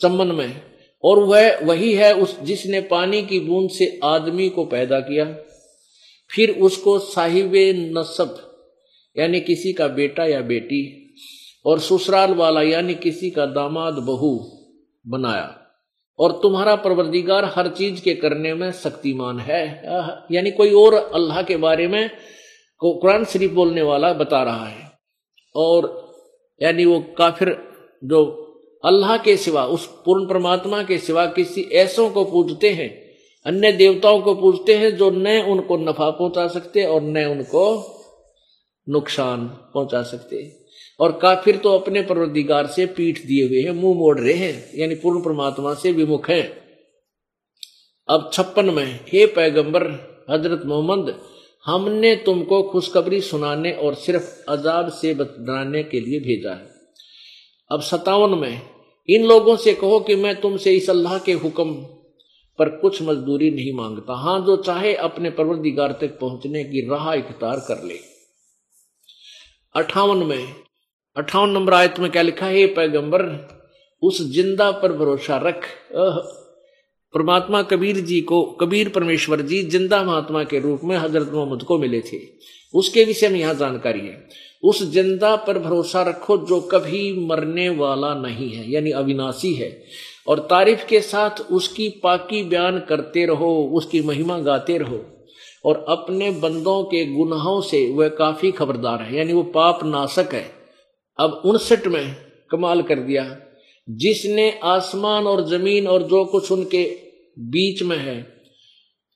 [0.00, 4.64] चमन में है। और वह, वही है उस जिसने पानी की बूंद से आदमी को
[4.64, 5.24] पैदा किया।
[6.34, 7.52] फिर उसको साहिब
[7.98, 8.58] नसब,
[9.18, 11.14] यानी किसी का बेटा या बेटी,
[11.66, 14.58] और ससुराल वाला, यानी किसी का दामाद बहू
[15.06, 15.62] बनाया।
[16.18, 19.82] और तुम्हारा परवरदिगार हर चीज़ के करने में शक्तिमान है।
[20.32, 22.10] यानी कोई और अल्लाह के बारे में
[22.84, 24.90] कुरान शरीफ बोलने वाला बता रहा है।
[25.56, 26.06] और
[26.62, 27.58] यानी वो काफिर
[28.04, 28.42] जो
[28.86, 32.88] अल्लाह के सिवा, उस पूर्ण परमात्मा के सिवा किसी ऐसों को पूजते हैं,
[33.46, 37.64] अन्य देवताओं को पूजते हैं जो न उनको नफा पहुँचा सकते और न उनको
[38.88, 40.66] नुकसान पहुँचा सकते।
[41.00, 44.94] और काफिर तो अपने परवरदिगार से पीठ दिए हुए हैं, मुँह मोड़ रहे हैं, यानी
[44.94, 46.44] पूर्ण परमात्मा से विमुख हैं।
[48.08, 49.82] अब छप्पन में, हे पैगंबर,
[50.30, 51.14] हज़रत मोहम्मद,
[51.66, 56.68] हमने तुमको खुशखबरी सुनाने और सिर्फ़ अजाब से बचाने के लिए भेजा है।
[57.70, 58.60] अब सतावन में
[59.08, 61.74] इन लोगों से कहो कि मैं तुमसे इस अल्लाह के हुक्म
[62.58, 67.60] पर कुछ मजदूरी नहीं माँगता। हाँ, जो चाहे अपने परवरदिगार तक पहुँचने की राह इख्तार
[67.68, 67.98] कर ले।
[69.74, 70.46] अठावन में,
[71.16, 72.66] अठावन नंबर आयत में क्या लिखा है?
[72.66, 73.22] पैगंबर,
[74.02, 75.68] उस ज़िंदा पर भरोसा रख।
[77.14, 81.78] परमात्मा कबीर जी को, कबीर परमेश्वर जी ज़िंदा महात्मा के रूप में हज़रत मोहम्मद को
[81.78, 82.18] मिले थे।
[82.74, 84.28] उसके विषय में यहाँ जानकारी है।
[84.62, 89.82] उस ज़िंदा पर भरोसा रखो जो कभी मरने वाला नहीं है, यानी अविनाशी है।
[90.28, 95.04] और तारीफ़ के साथ उसकी पाकी बयान करते रहो, उसकी महिमा गाते रहो।
[95.64, 100.50] और अपने बंदों के गुनाहों से वह काफ़ी खबरदार है, यानी वो पाप नाशक है।
[101.18, 102.16] अब उनसठ में
[102.50, 103.36] कमाल कर दिया,
[103.90, 106.96] जिसने आसमान और ज़मीन और जो कुछ उनके
[107.38, 108.35] बीच में है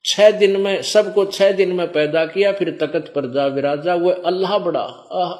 [0.04, 4.22] छह दिन में सबको छह दिन में पैदा किया फिर तकत पर जा विराजा वह
[4.26, 4.82] अल्लाह बड़ा
[5.22, 5.34] आह।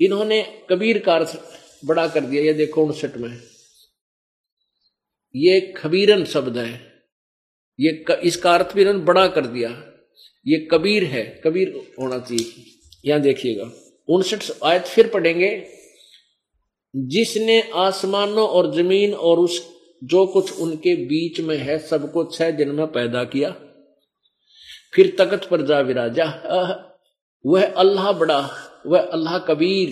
[0.00, 1.38] इन्होंने कबीर का अर्थ
[1.84, 3.30] बड़ा कर दिया ये देखो उनसठ में।
[5.34, 6.72] ये खबीरन शब्द है।
[7.78, 9.70] ये क, इसका अर्थ भी इन्होंने बड़ा कर दिया।
[10.46, 12.64] ये कबीर है कबीर होना चाहिए।
[13.04, 13.70] यहाँ देखिएगा
[14.08, 15.50] उनसठ आयत फिर पढ़ेंगे
[16.94, 19.58] जिसने आसमानों और ज़मीन और उस
[20.04, 23.50] जो कुछ उनके बीच में है, सबको छह दिन में पैदा किया।
[24.94, 26.26] फिर तकत पर जा विराजा।
[27.44, 28.40] वह अल्लाह बड़ा,
[28.86, 29.90] वह अल्लाह कबीर,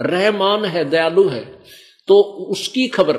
[0.00, 1.44] रहमान है, दयालु है।
[2.08, 3.16] तो उसकी खबर,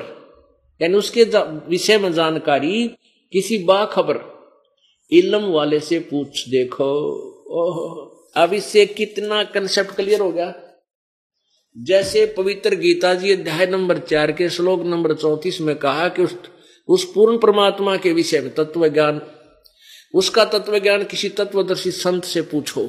[0.81, 1.23] यानी उसके
[1.69, 2.87] विषय में जानकारी,
[3.33, 4.19] किसी बाखबर
[5.11, 6.91] इलम वाले से पूछ देखो।
[7.51, 10.53] ओह, अब इससे कितना कंसेप्ट क्लियर हो गया?
[11.77, 16.35] जैसे पवित्र गीता जी अध्याय नंबर चार के श्लोक नंबर चौतीस में कहा कि उस
[16.87, 19.21] उस पूर्ण परमात्मा के विषय में तत्व ज्ञान
[20.13, 22.81] उसका तत्व ज्ञान किसी तत्वदर्शी संत से पूछो।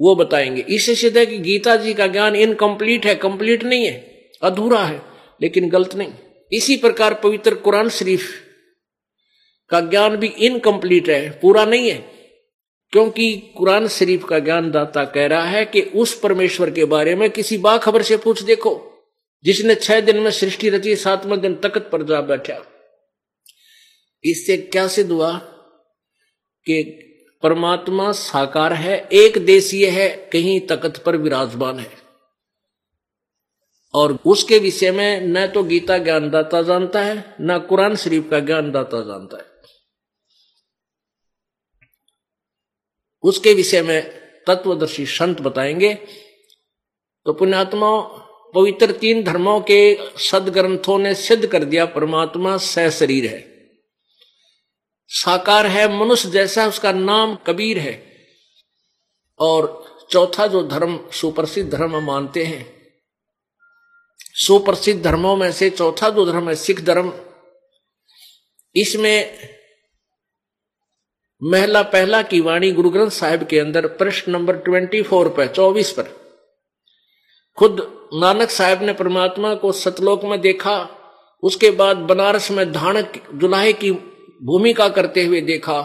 [0.00, 4.30] वो बताएँगे। इससे सिद्ध है कि गीता जी का ज्ञान इनकम्प्लीट है कंप्लीट नहीं है,
[4.42, 5.02] अधूरा है,
[5.42, 6.12] लेकिन गलत नहीं।
[6.52, 8.30] इसी प्रकार पवित्र कुरान शरीफ
[9.68, 12.13] का ज्ञान भी इनकम्प्लीट है, पूरा नहीं है।
[12.94, 17.30] क्योंकि कुरान शरीफ का ज्ञान दाता कह रहा है कि उस परमेश्वर के बारे में
[17.30, 18.90] किसी बाखबर से पूछ देखो,
[19.44, 22.66] जिसने छह दिन में सृष्टि रची, सातवें दिन तकत पर जा बैठा।
[24.24, 25.38] इससे क्या सिद्ध हुआ
[26.66, 26.82] कि
[27.42, 31.92] परमात्मा साकार है, एक देशीय है, कहीं तकत पर विराजमान है।
[33.94, 39.00] और उसके विषय में न तो गीता ज्ञानदाता जानता है, न कुरान शरीफ का ज्ञानदाता
[39.00, 39.54] जानता है।
[43.24, 44.10] उसके विषय में
[44.46, 45.94] तत्वदर्शी संत बताएँगे।
[47.24, 48.00] तो पुण्यात्मा
[48.54, 53.54] पवित्र तीन धर्मों के सदग्रंथों ने सिद्ध कर दिया, परमात्मा सह शरीर है।
[55.08, 58.14] साकार है मनुष्य जैसा उसका नाम कबीर है।
[59.38, 62.74] और चौथा जो धर्म, सुप्रसिद्ध धर्म मानते हैं,
[64.34, 67.12] सुप्रसिद्ध धर्मों में से चौथा जो धर्म है सिख धर्म।
[68.76, 69.38] इसमें
[71.42, 75.90] महला पहला की वाणी गुरु ग्रंथ साहिब के अंदर प्रश्न नंबर ट्वेंटी फोर पर, चौबीस
[75.90, 76.02] पर।
[77.56, 77.80] खुद
[78.14, 80.88] नानक साहब ने परमात्मा को सतलोक में देखा,
[81.42, 83.90] उसके बाद बनारस में धानक जुलाहे की
[84.42, 85.82] भूमिका करते हुए देखा।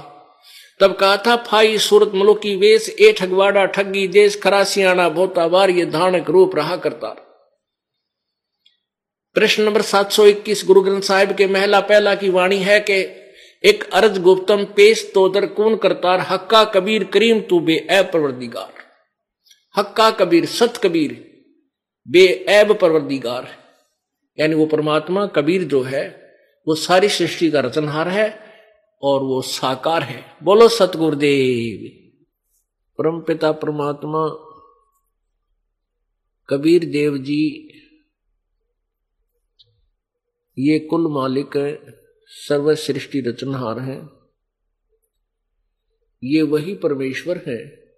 [0.80, 5.86] तब कहा था, फाई सूरत मलुकी वेश ए ठगवाड़ा ठगी देश खरासियाना बोता बार ये
[5.86, 7.08] धानक रूप रहा करता।
[9.34, 13.04] प्रश्न नंबर 721 गुरु ग्रंथ साहिब के महला पहला की वाणी है कि
[13.66, 16.20] एक अर्ज़ गुप्तम पेश तोदर कौन करतार?
[16.20, 18.74] हक्का कबीर करीम तू बे ऐब परवरदिगार।
[19.78, 21.42] हक्का कबीर सत कबीर
[22.08, 23.48] बे ऐब परवरदिगार।
[24.40, 26.34] यानी वो परमात्मा कबीर जो है,
[26.68, 28.54] वो सारी सृष्टि का रचनहार है
[29.02, 31.92] और वो साकार है। बोलो सतगुरुदेव।
[32.98, 34.28] परम पिता परमात्मा,
[36.50, 37.72] कबीर देव जी,
[40.60, 41.99] ये कुल मालिक है।
[42.32, 44.10] सर्व सृष्टि रचनहार है।
[46.24, 47.92] ये वही परमेश्वर है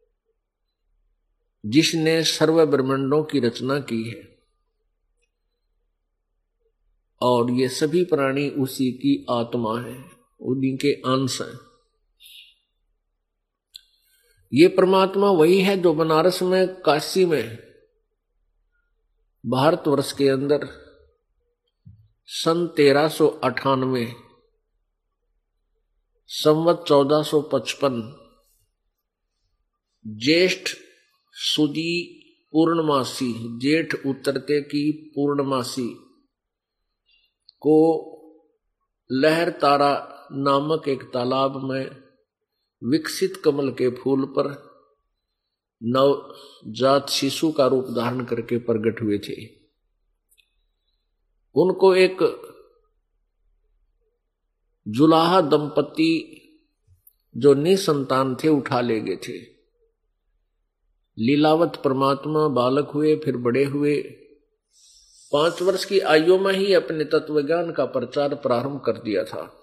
[1.65, 4.39] जिसने सर्व ब्रह्मंडों की रचना की है।
[7.21, 10.05] और ये सभी प्राणी उसी की आत्मा है
[10.41, 11.59] उन्हीं के अंश हैं।
[14.53, 17.57] ये परमात्मा वही है जो बनारस में, काशी में,
[19.45, 20.90] भारतवर्ष के अंदर
[22.33, 24.13] सन तेरह सो अठानवे,
[26.27, 27.97] संवत चौदह सो पचपन,
[30.07, 30.69] ज्येष्ठ
[31.33, 31.93] सुदी
[32.53, 35.89] पूर्णमासी, जेठ उतरते की पूर्णमासी
[37.59, 37.77] को
[39.11, 39.93] लहर तारा
[40.31, 41.85] नामक एक तालाब में
[42.83, 44.53] विकसित कमल के फूल पर
[45.83, 49.60] नवजात शिशु का रूप धारण करके प्रकट हुए थे।
[51.55, 52.47] उनको एक
[54.87, 56.37] जुलाहा दंपति
[57.37, 59.51] जो निसंतान थे उठा ले गए थे।
[61.19, 64.01] लीलावत परमात्मा बालक हुए, फिर बड़े हुए।
[65.31, 69.57] पाँच वर्ष की आयु में ही अपने तत्वज्ञान का प्रचार प्रारंभ कर दिया था।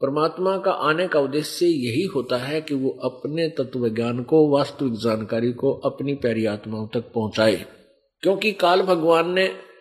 [0.00, 4.92] परमात्मा का आने का उद्देश्य यही होता है कि वो अपने तत्व ज्ञान को, वास्तविक
[4.92, 7.66] जानकारी को अपनी प्यारी आत्माओं तक पहुँचाए।
[8.20, 9.71] क्योंकि काल भगवान ने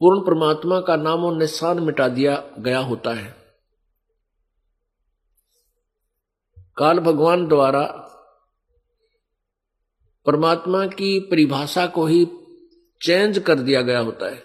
[0.00, 3.36] पूर्ण परमात्मा का नाम और निशान मिटा दिया गया होता है।
[6.76, 7.82] काल भगवान द्वारा
[10.26, 12.26] परमात्मा की परिभाषा को ही
[13.02, 14.42] चेंज कर दिया गया होता है।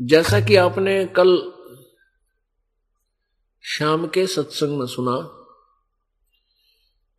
[0.00, 1.52] जैसा कि आपने कल
[3.64, 5.32] शाम के सत्संग में सुना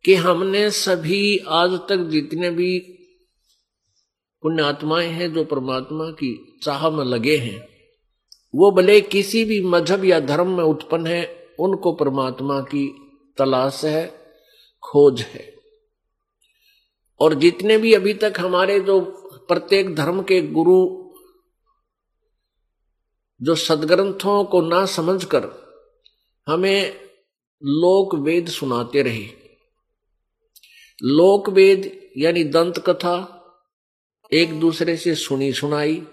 [0.04, 2.97] कि हमने सभी आज तक जितने भी
[4.42, 7.68] पुण्यात्माएँ हैं, जो परमात्मा की चाह में लगे हैं।
[8.54, 12.94] वो भले किसी भी मज़हब या धर्म में उत्पन्न है, उनको परमात्मा की
[13.38, 14.34] तलाश है,
[14.82, 15.54] खोज है।
[17.20, 19.00] और जितने भी अभी तक हमारे जो
[19.48, 21.08] प्रत्येक धर्म के गुरु,
[23.42, 25.50] जो सदग्रंथों को ना समझकर
[26.48, 26.92] हमें
[27.64, 29.28] लोक वेद सुनाते रहे।
[31.02, 33.34] लोक वेद यानी दंत कथा
[34.32, 36.06] एक दूसरे से सुनी सुनाई।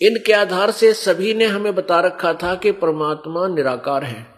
[0.00, 4.34] इनके आधार से सभी ने हमें बता रखा था कि परमात्मा निराकार है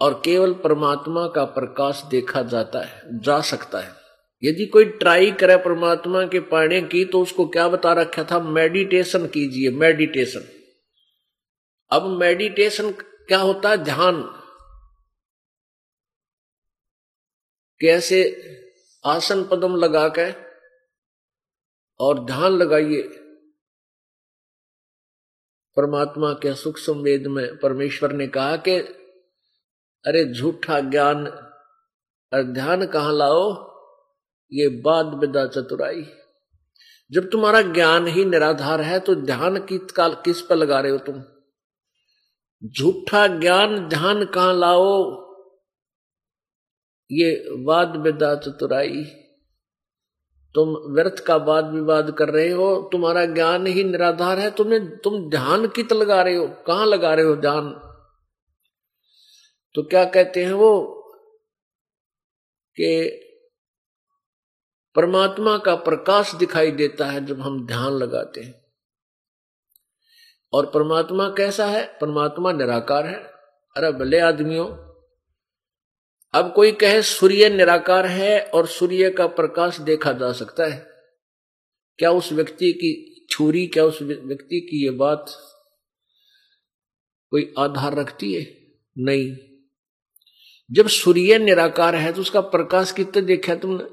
[0.00, 3.92] और केवल परमात्मा का प्रकाश देखा जाता है, जा सकता है।
[4.42, 8.40] यदि कोई ट्राई करे परमात्मा के पाने की तो उसको क्या बता रखा था?
[8.40, 10.44] मेडिटेशन कीजिए, मेडिटेशन।
[11.90, 13.70] अब मेडिटेशन क्या होता?
[13.70, 14.22] है ध्यान।
[17.80, 18.42] कैसे
[19.06, 20.47] आसन पदम लगा के
[22.00, 23.02] और ध्यान लगाइए।
[25.76, 28.76] परमात्मा के सुख संवेद में परमेश्वर ने कहा कि,
[30.06, 31.44] अरे झूठा ज्ञान
[32.34, 33.68] ध्यान कहा लाओ?
[34.52, 36.06] ये बाद विदा चतुराई।
[37.10, 40.98] जब तुम्हारा ज्ञान ही निराधार है तो ध्यान की काल, किस पर लगा रहे हो
[40.98, 41.24] तुम?
[42.64, 45.18] झूठा ज्ञान ध्यान कहाँ लाओ?
[47.12, 49.27] ये वाद विदा चतुराई।
[50.58, 55.30] तुम व्यर्थ का वाद विवाद कर रहे हो, तुम्हारा ज्ञान ही निराधार है, तुम्हें, तुम
[55.30, 57.80] ध्यान कित लगा रहे हो, कहाँ लगा रहे हो ध्यान
[59.74, 60.70] तो क्या कहते हैं वो
[62.76, 63.20] कि
[64.94, 68.64] परमात्मा का प्रकाश दिखाई देता है जब हम ध्यान लगाते हैं।
[70.52, 71.98] और परमात्मा कैसा है?
[72.00, 73.14] परमात्मा निराकार है।
[73.76, 74.87] अरे भले आदमियों
[76.34, 80.86] अब कोई कहे, सूर्य निराकार है और सूर्य का प्रकाश देखा जा सकता है।
[81.98, 85.26] क्या उस व्यक्ति की छुरी, क्या उस व्यक्ति की ये बात
[87.30, 88.58] कोई आधार रखती है?
[88.98, 89.36] नहीं।
[90.72, 93.84] जब सूर्य निराकार है तो उसका प्रकाश कितने देखा तुमने?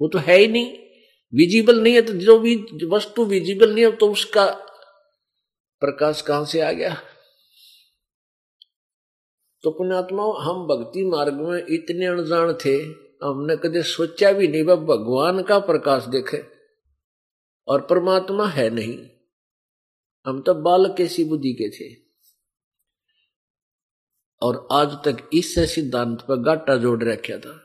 [0.00, 0.78] वो तो है ही नहीं।
[1.34, 2.56] विजिबल नहीं है तो जो भी,
[2.86, 4.46] वस्तु विजिबल नहीं है तो उसका
[5.80, 7.02] प्रकाश कहाँ से आ गया?
[9.66, 12.82] तो पुण्यात्मा हम भक्ति मार्ग में इतने अनजान थे,
[13.26, 16.44] हमने कदे सोचा भी नहीं, वह भगवान का प्रकाश देखे।
[17.68, 18.98] और परमात्मा है नहीं।
[20.26, 21.96] हम तो बालक के सी बुद्धि के थे।
[24.42, 27.62] और आज तक इस सिद्धांत पर गाटा जोड़ रखा था।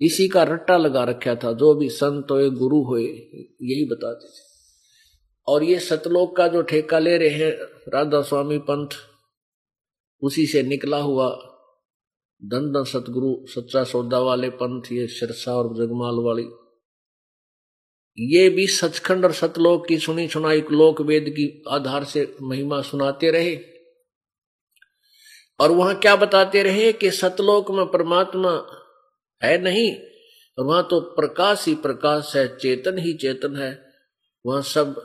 [0.00, 4.42] इसी का रट्टा लगा रखा था, जो भी संत हो गुरु हो यही बताते थे।
[5.46, 7.52] और ये सतलोक का जो ठेका ले रहे हैं,
[7.88, 8.88] राधा स्वामी पंथ
[10.24, 11.28] उसी से निकला हुआ
[12.42, 16.46] धन सतगुरु सच्चा सौदा वाले पंथ, ये सिरसा और जगमाल वाली।
[18.18, 23.30] ये भी सचखंड और सतलोक की सुनी सुनाई लोक वेद की आधार से महिमा सुनाते
[23.30, 23.56] रहे।
[25.60, 28.52] और वहाँ क्या बताते रहे कि सतलोक में परमात्मा
[29.42, 29.90] है नहीं
[30.58, 33.72] वहाँ तो प्रकाश ही प्रकाश है, चेतन ही चेतन है।
[34.46, 35.00] वहाँ सब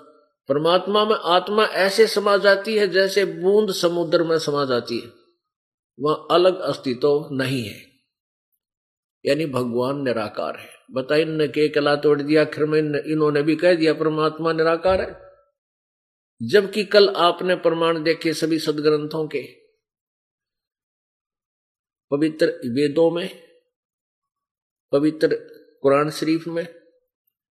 [0.49, 5.11] परमात्मा में आत्मा ऐसे समा जाती है जैसे बूंद समुद्र में समा जाती है।
[5.99, 7.85] वहाँ अलग अस्तित्व नहीं है।
[9.25, 13.75] यानी भगवान निराकार है। बताइए इन्होंने के कला तोड़ दिया, आखिर में इन्होंने भी कह
[13.75, 15.29] दिया, परमात्मा निराकार है।
[16.47, 19.53] जबकि कल आपने प्रमाण देखे सभी सदग्रंथों के।
[22.11, 23.43] पवित्र वेदों में,
[24.91, 25.27] पवित्र
[25.81, 26.65] कुरान शरीफ में,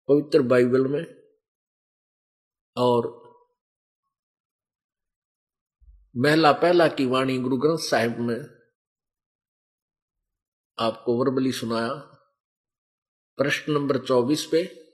[0.08, 1.21] पवित्र बाइबल में
[2.76, 3.22] और
[6.16, 8.40] महला पहला की वाणी गुरु ग्रंथ साहिब में
[10.78, 11.92] आपको वर्बली सुनाया।
[13.36, 14.84] प्रश्न नंबर चौबीस पे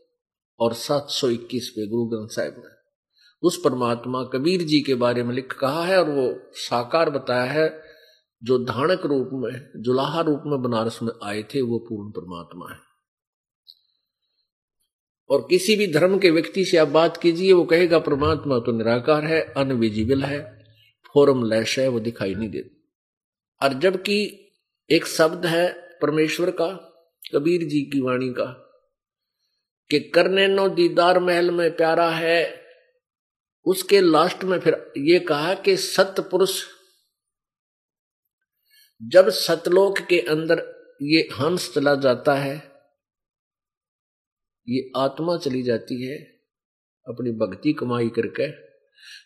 [0.61, 2.79] और सात सौ इक्कीस पे गुरु ग्रंथ साहिब में
[3.43, 7.83] उस परमात्मा कबीर जी के बारे में लिख कहा है और वो साकार बताया है,
[8.43, 12.88] जो धानक रूप में, जुलाहा रूप में बनारस में आए थे, वो पूर्ण परमात्मा है।
[15.31, 19.25] और किसी भी धर्म के व्यक्ति से आप बात कीजिए, वो कहेगा, परमात्मा तो निराकार
[19.25, 20.65] है, अनविजिबल है,
[21.15, 24.45] फॉर्म लैश है, वो दिखाई नहीं देता। और जबकि
[24.91, 25.73] एक शब्द है
[26.03, 26.67] परमेश्वर का,
[27.35, 28.65] कबीर जी की वाणी का,
[29.91, 32.65] कि करने नो दीदार महल में प्यारा है,
[33.67, 36.65] उसके लास्ट में फिर ये कहा कि सतपुरुष,
[39.03, 42.68] जब सतलोक के अंदर ये हंस चला जाता है
[44.69, 46.17] ये आत्मा चली जाती है
[47.07, 48.51] अपनी भक्ति कमाई करके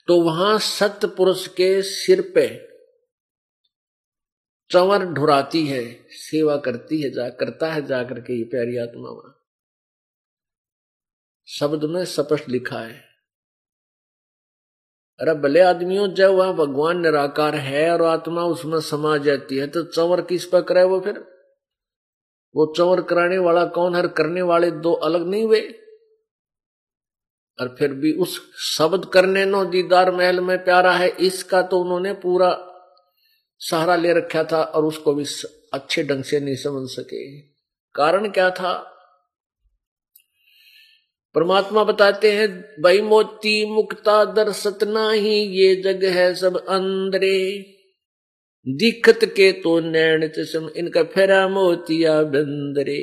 [0.08, 2.46] तो वहाँ सत्य पुरुष के सिर पे
[4.70, 9.34] चंवर ढुराती है, सेवा करती है, जा, करता है जाकर के ये प्यारी आत्मा वहाँ।
[11.48, 12.94] शब्द में स्पष्ट लिखा है,
[15.20, 19.82] अरे भले आदमियों जब वह भगवान निराकार है और आत्मा उसमें समा जाती है तो
[19.82, 21.31] चंवर किस पर करे वो फिर?
[22.56, 25.60] वो चंवर कराने वाला कौन है करने वाले दो अलग नहीं हुए।
[27.60, 32.12] और फिर भी उस शब्द करने नो दीदार महल में प्यारा है, इसका तो उन्होंने
[32.12, 32.68] पूरा
[33.58, 35.24] सहारा ले रखा था और उसको भी
[35.74, 37.40] अच्छे ढंग से नहीं समझ सके।
[37.94, 38.88] कारण क्या था?
[41.34, 47.60] परमात्मा बताते हैं, भाई मोती मुक्ता दर्शत ही, ये जग है सब अंदरे
[48.66, 53.00] दिखत के तो नैन चम इनका फेरा मोतिया बंदरे।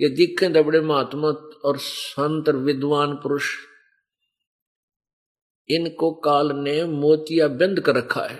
[0.00, 1.28] ये दिखे दबड़े महात्मा
[1.64, 3.46] और संत विद्वान पुरुष,
[5.68, 8.38] इनको काल ने मोतिया बंद कर रखा है।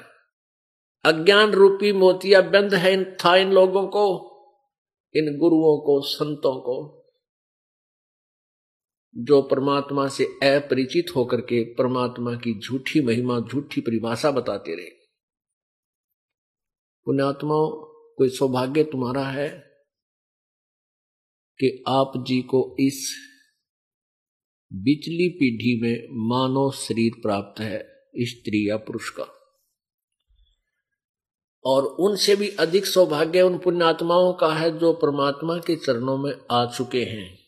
[1.04, 4.04] अज्ञान रूपी मोतिया बंद है इन, था इन लोगों को,
[5.14, 6.76] इन गुरुओं को, संतों को,
[9.16, 14.97] जो परमात्मा से अपरिचित होकर के परमात्मा की झूठी महिमा, झूठी परिभाषा बताते रहे।
[17.08, 17.68] पुण्यात्माओं
[18.16, 19.48] कोई सौभाग्य तुम्हारा है
[21.58, 23.16] कि आप जी को इस
[24.72, 27.78] बिचली पीढ़ी में मानव शरीर प्राप्त है,
[28.16, 29.56] स्त्री या पुरुष का?
[31.64, 36.66] और उनसे भी अधिक सौभाग्य उन पुण्यात्माओं का है जो परमात्मा के चरणों में आ
[36.66, 37.38] चुके हैं।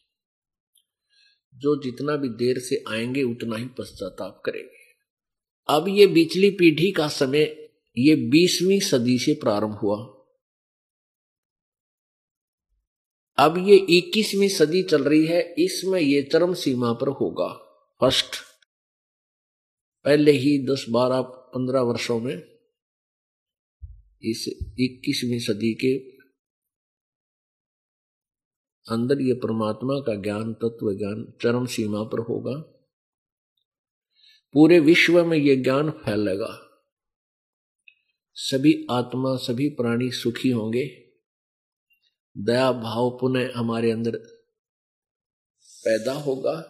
[1.54, 4.80] जो जितना भी देर से आएँगे, उतना ही पश्चाताप करेंगे।
[5.68, 10.16] अब ये बिचली पीढ़ी का समय ये बीसवीं सदी से प्रारंभ हुआ।
[13.38, 17.48] अब ये इक्कीसवीं सदी चल रही है, इसमें ये चरम सीमा पर होगा।
[18.00, 18.36] फ़र्स्ट,
[20.04, 22.34] पहले ही दस, बारह, पंद्रह वर्षों में
[24.22, 24.48] इस
[24.80, 26.10] इक्कीसवीं सदी के
[28.92, 32.60] अंदर ये परमात्मा का ज्ञान, तत्व ज्ञान चरम सीमा पर होगा।
[34.52, 36.69] पूरे विश्व में ये ज्ञान फैलेगा।
[38.34, 41.12] सभी आत्मा, सभी प्राणी सुखी होंगे।
[42.38, 44.16] दया भाव पुनः हमारे अंदर
[45.84, 46.60] पैदा होगा,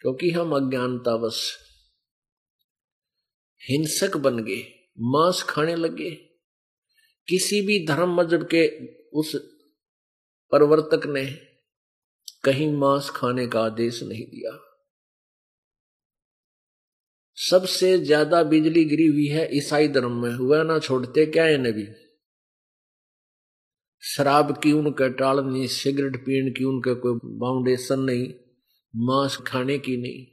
[0.00, 1.56] क्योंकि हम अज्ञानतावश
[3.70, 6.10] हिंसक बन गए, मांस खाने लगे।
[7.28, 9.36] किसी भी धर्म मज़हब के उस
[10.50, 11.26] प्रवर्तक ने
[12.44, 14.69] कहीं मांस खाने का आदेश नहीं दिया।
[17.40, 21.86] सबसे ज़्यादा बिजली गिरी हुई है ईसाई धर्म में। हुआ ना छोड़ते, क्या है नबी?
[24.02, 28.28] शराब की उनका टाल नहीं सिगरेट पीने की उनका कोई बाउंडेशन नहीं,
[28.94, 30.26] मांस खाने की नहीं।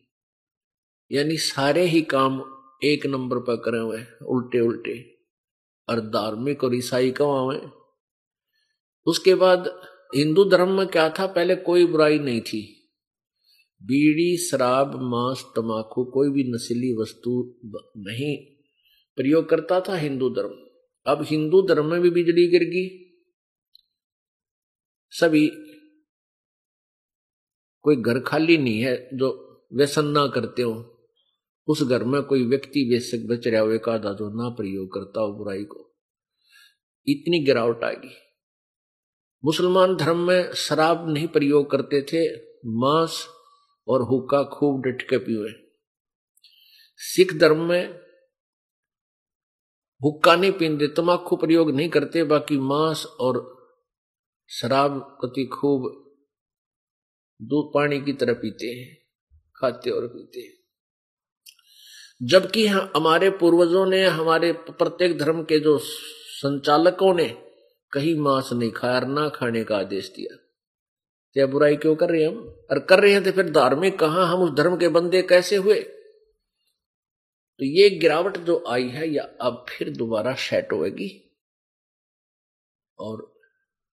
[1.12, 2.41] यानी सारे ही काम
[2.84, 4.99] एक नंबर पर करे हुए उल्टे उल्टे
[5.88, 7.60] और धार्मिक और ईसाई कमावे
[9.08, 9.68] उसके बाद
[10.16, 11.26] हिंदू धर्म में क्या था?
[11.28, 12.77] पहले कोई बुराई नहीं थी।
[13.84, 17.56] बीड़ी, शराब, मांस तमाकू कोई भी नशीली वस्तु
[17.98, 18.46] नहीं।
[19.16, 20.68] प्रयोग करता था हिंदू धर्म।
[21.08, 23.04] अब हिंदू धर्म में भी बिजली गिर गई
[25.10, 25.52] सभी
[27.82, 31.08] कोई घर खाली नहीं है जो व्यसन ना करते हो।
[31.68, 35.22] उस घर में कोई व्यक्ति बेशक बच रहा हो, एक आधा जो ना प्रयोग करता
[35.22, 35.98] हो बुराई को।
[37.08, 38.14] इतनी गिरावट आ गई।
[39.46, 43.28] मुसलमान धर्म में शराब नहीं प्रयोग करते थे, मांस
[43.88, 45.68] और हुक्का खूब डट के पीवे
[46.98, 48.08] सिख धर्म में
[50.04, 53.58] हुक्का नहीं पीते तमाकू प्रयोग नहीं करते, बाकी मांस और
[54.48, 56.04] शराब कति खूब
[57.42, 58.98] दूध पानी की तरह पीते हैं,
[59.56, 60.54] खाते और पीते हैं।
[62.28, 67.44] जबकि हमारे पूर्वजों ने, हमारे प्रत्येक धर्म के जो संचालकों ने
[67.92, 70.47] कहीं मांस नहीं खाया ना खाने का आदेश दिया।
[71.34, 72.38] क्या बुराई क्यों कर रहे हैं हम?
[72.72, 75.80] और कर रहे हैं तो फिर धार्मिक कहा हम उस धर्म के बंदे कैसे हुए?
[77.60, 81.40] तो ये गिरावट जो आई है, या अब फिर दोबारा सेट होगी
[83.00, 83.40] और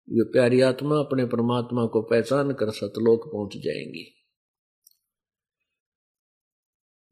[0.09, 4.11] ये प्यारी आत्मा अपने परमात्मा को पहचान कर सतलोक पहुँच जाएँगी।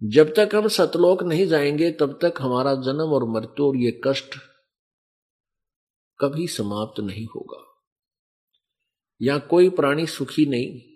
[0.03, 4.35] जब तक हम सतलोक नहीं जाएँगे, तब तक हमारा जन्म और मृत्यु और ये कष्ट
[6.20, 7.72] कभी समाप्त नहीं होगा।
[9.23, 10.93] या कोई प्राणी सुखी नहीं।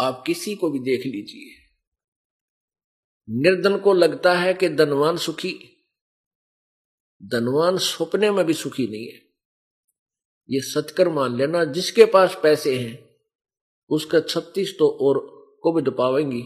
[0.00, 1.68] आप किसी को भी देख लीजिए।
[3.30, 5.84] निर्धन को लगता है कि धनवान सुखी।
[7.22, 9.28] धनवान सपने में भी सुखी नहीं है।
[10.50, 13.16] ये सतकर मान लेना, जिसके पास पैसे हैं,
[13.90, 15.18] उसका छत्तीस तो और
[15.62, 16.42] को भी पावेंगी।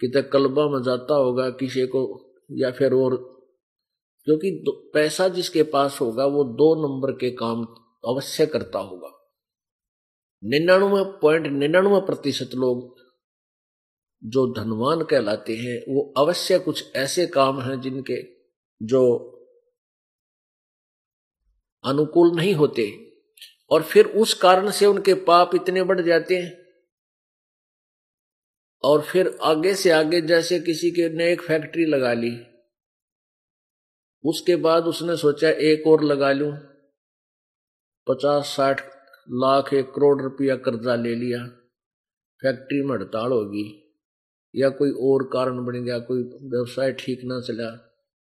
[0.00, 3.37] कितने कलबा में जाता होगा, किसी को या फिर और
[4.28, 4.64] क्योंकि
[4.94, 7.64] पैसा जिसके पास होगा, वो दो नंबर के काम
[8.08, 9.30] अवश्य करता होगा।
[10.44, 12.96] निन्यानवे पॉइंट निन्यानवे प्रतिशत लोग
[14.24, 18.22] जो धनवान कहलाते हैं, वो अवश्य कुछ ऐसे काम हैं जिनके
[18.82, 19.24] जो
[21.84, 23.12] अनुकूल नहीं होते।
[23.70, 26.64] और फिर उस कारण से उनके पाप इतने बढ़ जाते हैं।
[28.82, 32.57] और फिर आगे से आगे जैसे किसी के ने एक फैक्ट्री लगा ली
[34.28, 36.52] उसके बाद उसने सोचा, एक और लगा लूँ।
[38.06, 38.80] पचास साठ
[39.28, 41.46] लाख, एक करोड़ रुपया कर्जा ले लिया।
[42.42, 43.64] फैक्ट्री में हड़ताल होगी,
[44.54, 47.70] या कोई और कारण बन गया, कोई व्यवसाय ठीक ना चला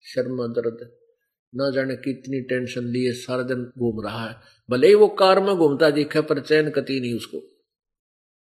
[0.04, 0.90] शर्मा दर्द,
[1.54, 4.36] ना जाने कितनी टेंशन लिए सारा दिन घूम रहा है।
[4.70, 7.38] भले ही वो कार में घूमता दिखा, पर चैन कती नहीं उसको।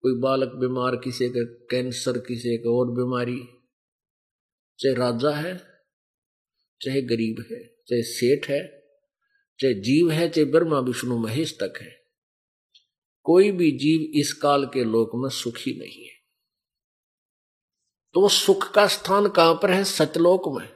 [0.05, 3.41] कोई बालक बीमार, किसी का कैंसर, किसी का और बीमारी।
[4.79, 5.70] चाहे राजा है।
[6.83, 8.81] चाहे गरीब है, चाहे सेठ है,
[9.61, 12.01] चाहे जीव है, चाहे ब्रह्मा, विष्णु, महेश तक है।
[13.22, 16.20] कोई भी जीव इस काल के लोक में सुखी नहीं है।
[18.14, 19.85] तो सुख का स्थान कहाँ पर है?
[19.85, 20.72] सतलोक में।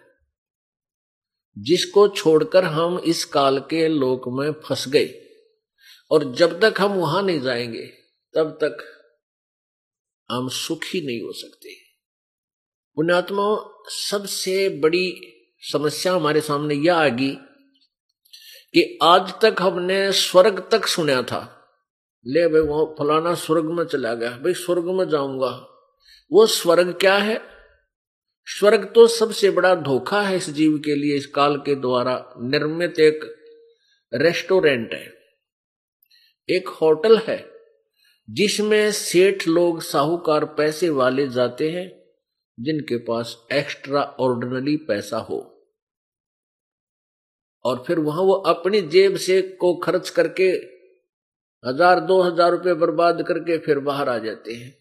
[1.58, 5.28] जिसको छोड़कर हम इस काल के लोक में फंस गए।
[6.10, 7.86] और जब तक हम वहाँ नहीं जाएँगे,
[8.34, 8.78] तब तक
[10.30, 11.74] हम सुखी नहीं हो सकते।
[12.94, 15.33] पुण्यात्मा सबसे बड़ी
[15.72, 17.34] समस्या हमारे सामने यह आ गई
[18.74, 21.40] कि आज तक हमने स्वर्ग तक सुना था,
[22.26, 25.50] ले भाई वो फलाना स्वर्ग में चला गया, भाई स्वर्ग में जाऊँगा।
[26.32, 27.40] वो स्वर्ग क्या है?
[28.46, 32.98] स्वर्ग तो सबसे बड़ा धोखा है इस जीव के लिए, इस काल के द्वारा निर्मित
[33.00, 33.24] एक
[34.14, 35.12] रेस्टोरेंट है।
[36.48, 37.50] एक होटल है,
[38.30, 41.88] जिसमें सेठ लोग, साहूकार, पैसे वाले जाते हैं,
[42.60, 45.53] जिनके पास एक्स्ट्रा ऑर्डिनरी पैसा हो।
[47.64, 50.48] और फिर वहाँ वो अपनी जेब से को खर्च करके
[51.64, 54.78] हज़ार, दो हज़ार रुपये बर्बाद करके फिर बाहर आ जाते हैं।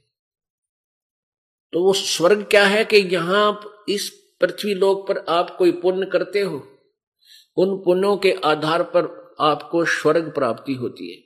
[1.74, 3.60] तो वो स्वर्ग क्या है कि यहाँ
[3.90, 4.10] इस
[4.42, 6.68] पृथ्वी लोक पर आप कोई पुण्य करते हो?
[7.58, 11.22] उन पुण्यों के आधार पर आपको स्वर्ग प्राप्ति होती है।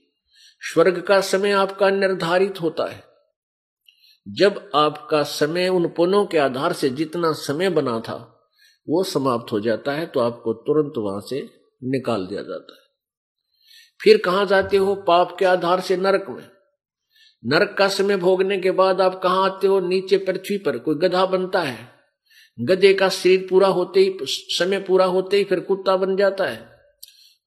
[0.62, 3.04] स्वर्ग का समय आपका निर्धारित होता है।
[4.28, 8.37] जब आपका समय उन पुण्यों के आधार से जितना समय बना था
[8.90, 11.50] वो समाप्त हो जाता है तो आपको तुरंत वहाँ से
[11.84, 12.80] निकाल दिया जाता है।
[14.04, 14.96] फिर कहा जाते हो?
[14.96, 16.50] पाप के आधार से नरक में।
[17.46, 19.80] नरक का समय भोगने के बाद आप कहा आते हो?
[19.80, 21.98] नीचे पृथ्वी पर। कोई गधा बनता है।
[22.60, 26.78] गधे का शरीर पूरा होते ही, समय पूरा होते ही फिर कुत्ता बन जाता है।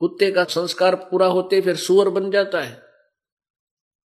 [0.00, 2.82] कुत्ते का संस्कार पूरा होते फिर सुअर बन जाता है।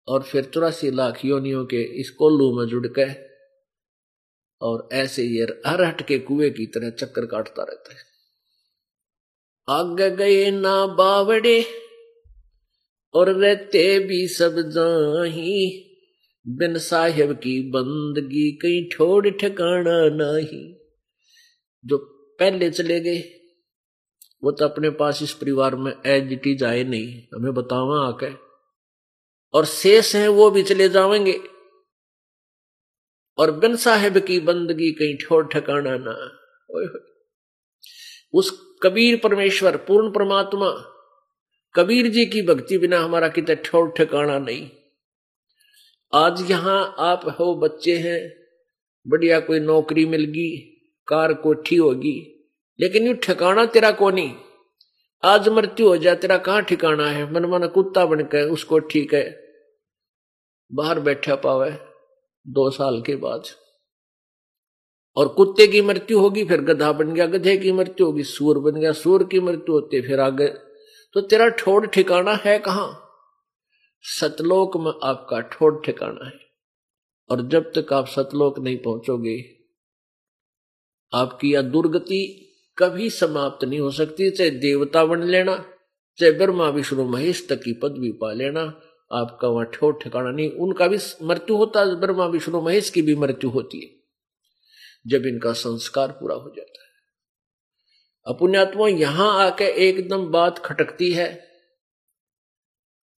[0.08, 3.33] और फिर चौरासी लाख योनियों के इस कोल्लू में जुड़ के
[4.64, 8.14] और ऐसे ये हर हट के कुएँ की तरह चक्कर काटता रहता है।
[9.70, 11.66] आगे गए ना बावड़े,
[13.14, 15.90] और रहते भी सब जाही।
[16.48, 20.76] बिन साहेब की बंदगी कहीं ठोड़ ठिकाना नहीं।
[21.86, 21.98] जो
[22.40, 23.24] पहले चले गए,
[24.44, 28.34] वो तो अपने पास इस परिवार में एज इट इज़ आए नहीं। हमें बतावा आके।
[29.54, 31.53] और शेष हैं वो भी चले जाएँगे।
[33.38, 36.16] और बिन साहेब की बंदगी कहीं ठोर ठिकाना ना।
[38.34, 38.50] उस
[38.84, 40.70] कबीर परमेश्वर, पूर्ण परमात्मा,
[41.76, 44.70] कबीर जी की भक्ति बिना हमारा कितने ठोर ठिकाना नहीं।
[46.14, 48.22] आज यहाँ आप हो, बच्चे हैं,
[49.08, 50.58] बढ़िया कोई नौकरी मिल गई
[51.08, 52.18] कार कोठी होगी,
[52.80, 54.36] लेकिन यू ठिकाना तेरा को नहीं
[55.24, 57.32] आज मृत्यु हो जाए तेरा कहाँ ठिकाना है?
[57.34, 59.26] मन मन कुत्ता बनकर उसको ठीक है
[60.72, 61.72] बाहर बैठा पावे।
[62.48, 63.44] दो साल के बाद।
[65.16, 68.80] और कुत्ते की मृत्यु होगी, फिर गधा बन गया, गधे की मृत्यु होगी, सूर बन
[68.80, 70.48] गया, सूर की मृत्यु होती, फिर आगे।
[71.14, 73.10] तो तेरा ठोड़ ठिकाना है कहाँ?
[74.02, 76.40] सतलोक में आपका ठोड़ ठिकाना है।
[77.30, 79.46] और जब तक आप सतलोक नहीं पहुंचोगे,
[81.14, 85.66] आपकी यह दुर्गति कभी समाप्त नहीं हो सकती। चाहे देवता बन लेना,
[86.18, 88.83] चाहे ब्रह्मा, विष्णु, महेश तक की पदवी पा लेना
[89.14, 93.16] आपका वहाँ ठोर ठिकाना नहीं, उनका भी मृत्यु होता है, ब्रह्मा, विष्णु, महेश की भी
[93.16, 94.04] मृत्यु होती है।
[95.08, 96.90] जब इनका संस्कार पूरा हो जाता है।
[98.28, 101.48] अपुण्यात्मा यहाँ आके एकदम बात खटकती है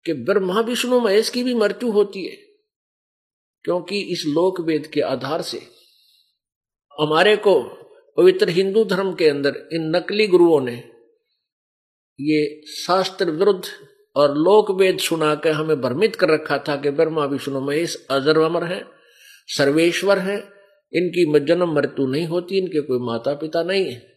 [0.07, 2.37] कि ब्रह्मा, विष्णु, महेश की भी मृत्यु होती है,
[3.65, 5.59] क्योंकि इस लोक वेद के आधार से
[7.01, 7.63] हमारे को
[8.17, 10.91] पवित्र हिंदू धर्म के अंदर इन नकली गुरुओं ने
[12.21, 13.65] ये शास्त्र विरुद्ध
[14.17, 18.39] और लोक वेद सुना के हमें भ्रमित कर रखा था कि ब्रह्मा, विष्णु, महेश अजर
[18.39, 18.85] अमर है,
[19.47, 20.37] सर्वेश्वर है,
[20.93, 24.15] इनकी जन्म मृत्यु नहीं होती, इनके कोई माता पिता नहीं है।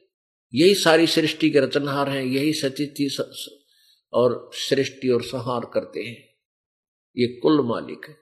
[0.53, 3.17] यही सारी सृष्टि के रचनहार हैं, यही सचिति
[4.13, 6.27] और सृष्टि और संहार करते हैं।
[7.17, 8.17] ये कुल मालिक है।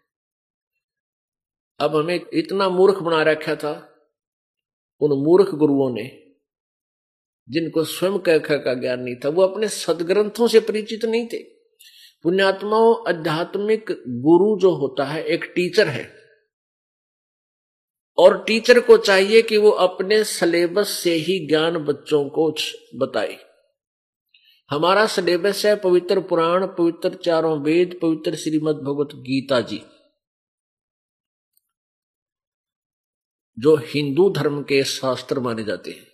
[1.80, 3.96] अब हमें इतना मूर्ख बना रखा था,
[5.02, 6.22] उन मूर्ख गुरुओं ने,
[7.50, 11.55] जिनको स्वयं कह का ज्ञान नहीं था, वो अपने सदग्रंथों से परिचित नहीं थे।
[12.26, 16.16] पुण्यात्माओं आध्यात्मिक गुरु जो होता है, एक टीचर है।
[18.18, 22.56] और टीचर को चाहिए कि वो अपने सिलेबस से ही ज्ञान बच्चों को
[22.96, 23.38] बताए।
[24.70, 29.82] हमारा सिलेबस है पवित्र पुराण, पवित्र चारों वेद, पवित्र श्रीमद भगवत गीता जी।
[33.60, 36.08] जो हिंदू धर्म के शास्त्र माने जाते हैं।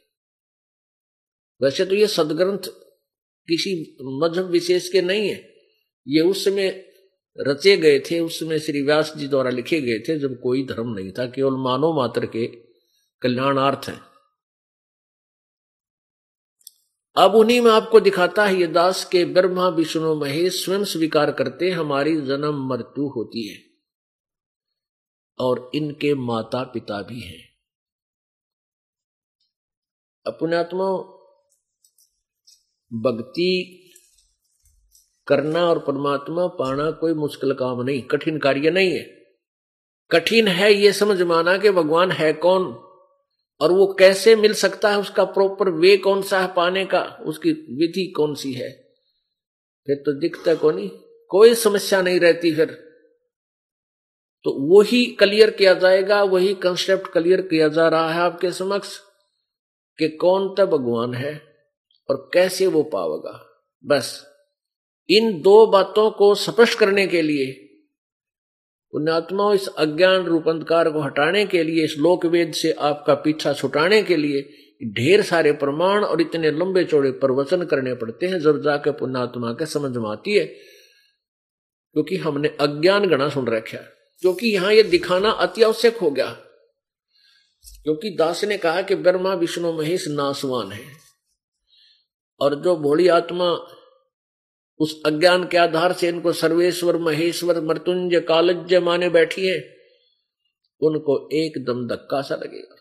[1.62, 2.68] वैसे तो ये सदग्रंथ
[3.48, 5.51] किसी मज़हब विशेष के नहीं है।
[6.08, 6.88] ये उस समय
[7.40, 10.90] रचे गए थे, उस समय श्री व्यास जी द्वारा लिखे गए थे जब कोई धर्म
[10.90, 12.48] नहीं था, केवल मानव मात्र के
[13.22, 14.12] कल्याणार्थ है।
[17.16, 21.70] अब उन्हीं में आपको दिखाता है ये दास के ब्रह्मा, विष्णु, महेश स्वयं स्वीकार करते
[21.72, 23.58] हमारी जन्म मृत्यु होती है
[25.40, 27.50] और इनके माता पिता भी हैं।
[30.26, 30.86] अपने आत्मा
[32.92, 33.78] भक्ति
[35.32, 39.22] करना और परमात्मा पाना कोई मुश्किल काम नहीं, कठिन कार्य नहीं है।
[40.12, 42.64] कठिन है ये समझ माना कि भगवान है कौन
[43.62, 47.52] और वो कैसे मिल सकता है उसका प्रॉपर वे कौन सा है पाने का, उसकी
[47.52, 48.72] विधि कौन सी है?
[49.86, 50.90] फिर तो दिखता को नहीं
[51.30, 52.72] कोई समस्या नहीं रहती फिर।
[54.44, 58.98] तो वही क्लियर किया जाएगा, वही कंसेप्ट क्लियर किया जा रहा है आपके समक्ष
[59.98, 61.42] कि कौन तब भगवान है
[62.10, 63.48] और कैसे वो पावेगा।
[63.86, 64.31] बस।
[65.12, 67.68] इन दो बातों को स्पष्ट करने के लिए
[68.92, 73.54] पुण्यात्मा इस अज्ञान रूप अंधकार को हटाने के लिए, इस लोक वेद से आपका पीछा
[73.54, 78.64] छुटाने के लिए ढेर सारे प्रमाण और इतने लंबे चौड़े प्रवचन करने पड़ते हैं, जब
[78.64, 80.46] जाके पुण्यात्मा के समझ में आती है,
[81.94, 83.78] क्योंकि हमने अज्ञान गणा सुन रखा
[84.22, 86.26] क्योंकि यहाँ यह दिखाना अति आवश्यक हो गया।
[87.84, 90.86] क्योंकि दास ने कहा कि ब्रह्मा, विष्णु, महेश नासवान है।
[92.40, 93.68] और जो भोली आत्मा
[94.82, 99.78] उस अज्ञान के आधार से इनको सर्वेश्वर, महेश्वर, मृत्युंजय, कालज्य माने बैठी है।
[100.82, 102.76] उनको एकदम धक्का सा लगेगा।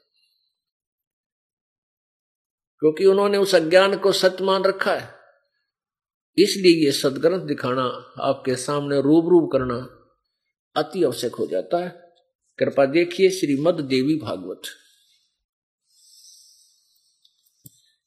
[2.78, 5.14] क्योंकि उन्होंने उस अज्ञान को सत्य मान रखा है।
[6.38, 10.10] इसलिए ये सदग्रंथ दिखाना, आपके सामने रूब रूब करना
[10.76, 12.14] अति आवश्यक हो जाता है।
[12.58, 14.62] कृपा देखिए श्रीमद देवी भागवत।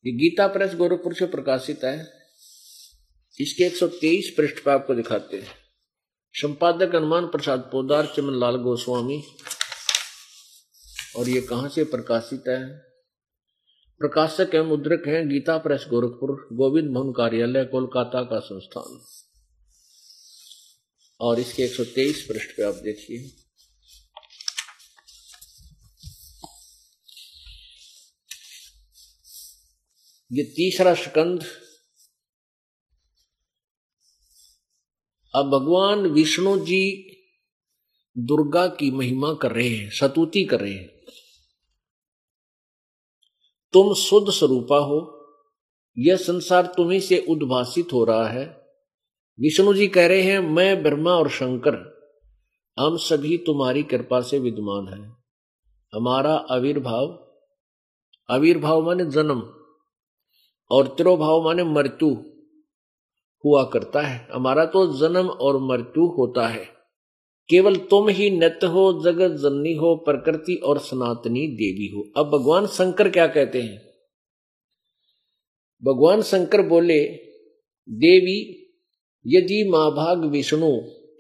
[0.06, 2.23] ये गीता प्रेस गोरखपुर से प्रकाशित है।
[3.40, 5.48] इसके 123 पृष्ठ पर आपको दिखाते हैं।
[6.34, 9.24] संपादक हनुमान प्रसाद पोदार चमन लाल गोस्वामी।
[11.16, 12.80] और ये कहाँ से प्रकाशित है?
[14.00, 19.06] प्रकाशक एवं मुद्रक हैं, गीता प्रेस, गोरखपुर, गोविंद भवन कार्यालय, कोलकाता का संस्थान।
[21.22, 23.36] और इसके 123 पृष्ठ पे आप देखिए।
[30.32, 31.63] ये तीसरा स्कंद
[35.36, 37.10] अब भगवान विष्णु जी
[38.18, 40.90] दुर्गा की महिमा कर रहे हैं, सतुति कर रहे हैं।
[43.74, 45.26] तुम शुद्ध स्वरूपा हो,
[45.98, 48.46] यह संसार तुम्ही से उद्भासित हो रहा है।
[49.40, 51.94] विष्णु जी कह रहे हैं, मैं ब्रह्मा और शंकर,
[52.80, 55.10] हम सभी तुम्हारी कृपा से विद्यमान है।
[55.94, 57.20] हमारा आविर्भाव
[58.30, 59.54] आविर्भाव माने जन्म,
[60.72, 62.33] और तिरोभाव माने मृत्यु।
[63.46, 66.66] हुआ करता है। हमारा तो जन्म और मृत्यु होता है।
[67.50, 72.68] केवल तुम ही नत हो, जगत जननी हो, प्रकृति और सनातनी देवी हो। अब भगवान
[72.68, 73.82] शंकर क्या कहते हैं?
[75.84, 77.04] भगवान शंकर बोले,
[77.90, 78.40] देवी,
[79.28, 80.72] यदि माँ भाग विष्णु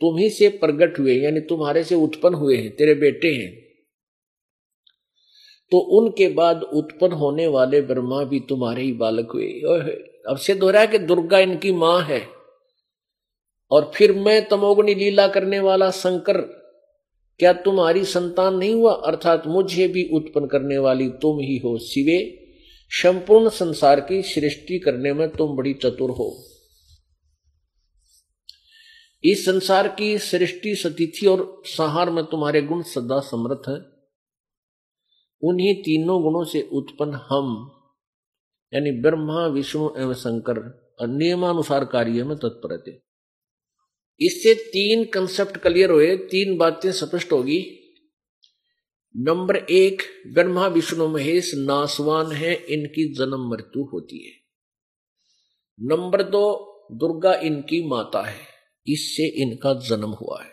[0.01, 3.51] तुम ही से प्रकट हुए, यानी तुम्हारे से उत्पन्न हुए हैं, तेरे बेटे हैं
[5.71, 9.47] तो उनके बाद उत्पन्न होने वाले ब्रह्मा भी तुम्हारे ही बालक हुए।
[10.29, 12.27] अब सिद्ध हो रहा है कि दुर्गा इनकी माँ है।
[13.71, 16.41] और फिर मैं तमोगनी लीला करने वाला शंकर,
[17.39, 18.93] क्या तुम्हारी संतान नहीं हुआ?
[18.93, 22.39] अर्थात मुझे भी उत्पन्न करने वाली तुम ही हो शिवे।
[22.89, 26.45] संपूर्ण संसार की सृष्टि करने में तुम बड़ी चतुर हो।
[29.23, 33.93] इस संसार की सृष्टि सतिथि और संहार में तुम्हारे गुण सदा समर्थ है।
[35.43, 37.71] उन्हीं तीनों गुणों से उत्पन्न हम
[38.73, 43.13] यानी ब्रह्मा, विष्णु एवं शंकर नियमानुसार कार्य में तत्पर थे।
[44.25, 47.79] इससे तीन कंसेप्ट क्लियर हुए, तीन बातें स्पष्ट होगी।
[49.17, 54.33] नंबर एक, ब्रह्मा, विष्णु, महेश नासवान है, इनकी जन्म मृत्यु होती है।
[55.79, 58.39] नंबर दो, दुर्गा इनकी माता है,
[58.87, 60.51] इससे इनका जन्म हुआ है।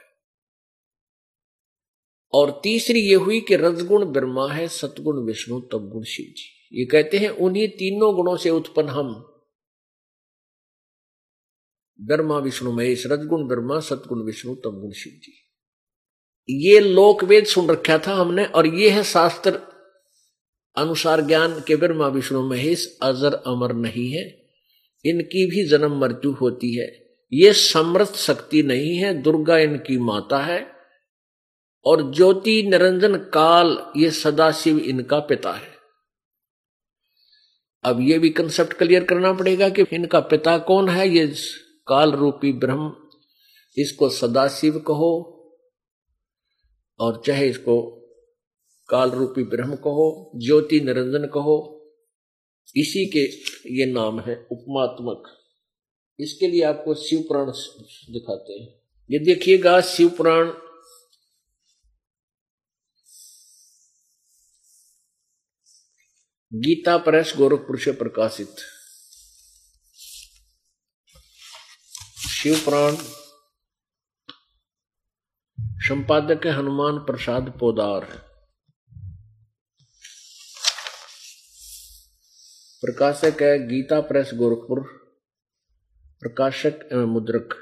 [2.33, 6.85] और तीसरी ये हुई कि रजगुण ब्रह्मा है, सतगुण विष्णु तब गुण शिव जी। ये
[6.85, 9.27] कहते हैं, उन्हीं तीनों गुणों से उत्पन्न हम।
[12.01, 15.33] ब्रह्मा, विष्णु, महेश, रजगुण, ब्रह्मा सतगुण विष्णु, तमगुण, शिव जी।
[16.51, 19.61] ये लोकवेद सुन रखा था हमने, और ये है शास्त्र
[20.77, 24.51] अनुसार ज्ञान के ब्रह्मा, विष्णु, महेश अजर अमर नहीं है।
[25.07, 30.67] इनकी भी जन्म मृत्यु होती है। ये समर्थ शक्ति नहीं है, दुर्गा इनकी माता है।
[31.85, 35.70] और ज्योति, निरंजन, काल, ये सदाशिव इनका पिता है।
[37.85, 41.09] अब ये भी कंसेप्ट क्लियर करना पड़ेगा कि इनका पिता कौन है?
[41.09, 41.35] ये
[41.87, 42.93] काल रूपी ब्रह्म।
[43.79, 45.13] इसको सदाशिव कहो
[47.01, 47.83] और चाहे इसको
[48.89, 51.77] काल रूपी ब्रह्म कहो, ज्योति निरंजन कहो।
[52.77, 53.21] इसी के
[53.75, 55.23] ये नाम है उपमात्मक।
[56.21, 57.51] इसके लिए आपको शिव पुराण
[58.13, 58.69] दिखाते हैं।
[59.11, 60.53] ये देखिएगा शिव पुराण
[66.55, 68.57] गीता प्रेस गोरखपुर से प्रकाशित।
[72.29, 72.97] शिव पुराण
[75.61, 78.05] संपादक है हनुमान प्रसाद पोदार।
[82.81, 84.81] प्रकाशक है गीता प्रेस गोरखपुर।
[86.21, 87.55] प्रकाशक एवं मुद्रक।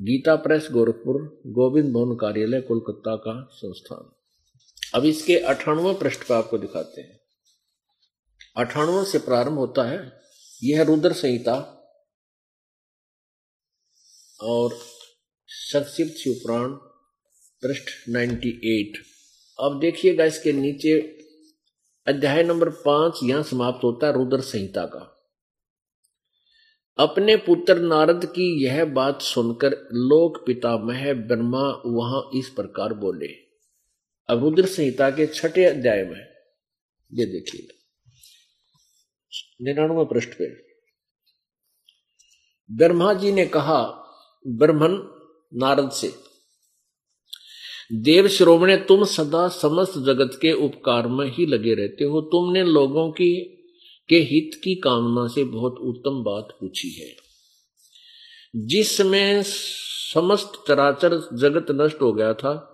[0.00, 4.15] गीता प्रेस गोरखपुर, गोविंद भवन कार्यालय, कोलकाता का संस्थान।
[4.94, 7.20] अब इसके अठानवे पृष्ठ पर आपको दिखाते हैं।
[8.56, 10.20] अठानवे से प्रारंभ होता है।
[10.64, 11.72] यह रुद्र संहिता
[14.40, 14.78] और
[15.48, 16.68] संक्षिप्त शिवपुराण
[17.62, 18.98] पृष्ठ 98
[19.60, 21.00] अब देखिएगा इसके नीचे
[22.06, 25.12] अध्याय नंबर पाँच यहाँ समाप्त होता है रुद्र संहिता का।
[26.98, 33.45] अपने पुत्र नारद की यह बात सुनकर लोक पितामह ब्रह्मा वहाँ इस प्रकार बोले
[34.28, 36.20] अब रुद्र संहिता के छठे अध्याय में।
[37.14, 37.68] ये देखिए।
[39.62, 40.50] निन्यानवे पृष्ठ पे।
[42.70, 43.82] ब्रह्मा जी ने कहा,
[44.46, 45.12] ब्रह्मन,
[45.54, 46.14] नारद से,
[47.92, 53.10] देव श्रोमणे तुम सदा समस्त जगत के उपकार में ही लगे रहते हो। तुमने लोगों
[53.10, 53.44] की,
[54.08, 57.16] के हित की कामना से बहुत उत्तम बात पूछी है।
[58.56, 59.42] जिसमें
[60.12, 62.72] समस्त चराचर जगत नष्ट हो गया था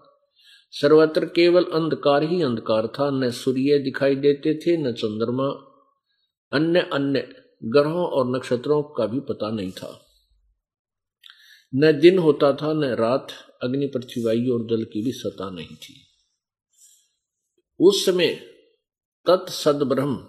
[0.75, 5.49] सर्वत्र केवल अंधकार ही अंधकार था। न सूर्य दिखाई देते थे, न चंद्रमा।
[6.53, 10.07] अन्य अन्य ग्रहों और नक्षत्रों का भी पता नहीं था।
[11.75, 13.29] न दिन होता था, न रात।
[13.63, 15.95] अग्नि, पृथ्वी, वायु और जल की भी सता नहीं थी।
[17.81, 18.35] उस समय
[19.27, 20.29] तत्सद ब्रह्म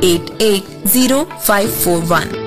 [0.00, 2.43] 880541.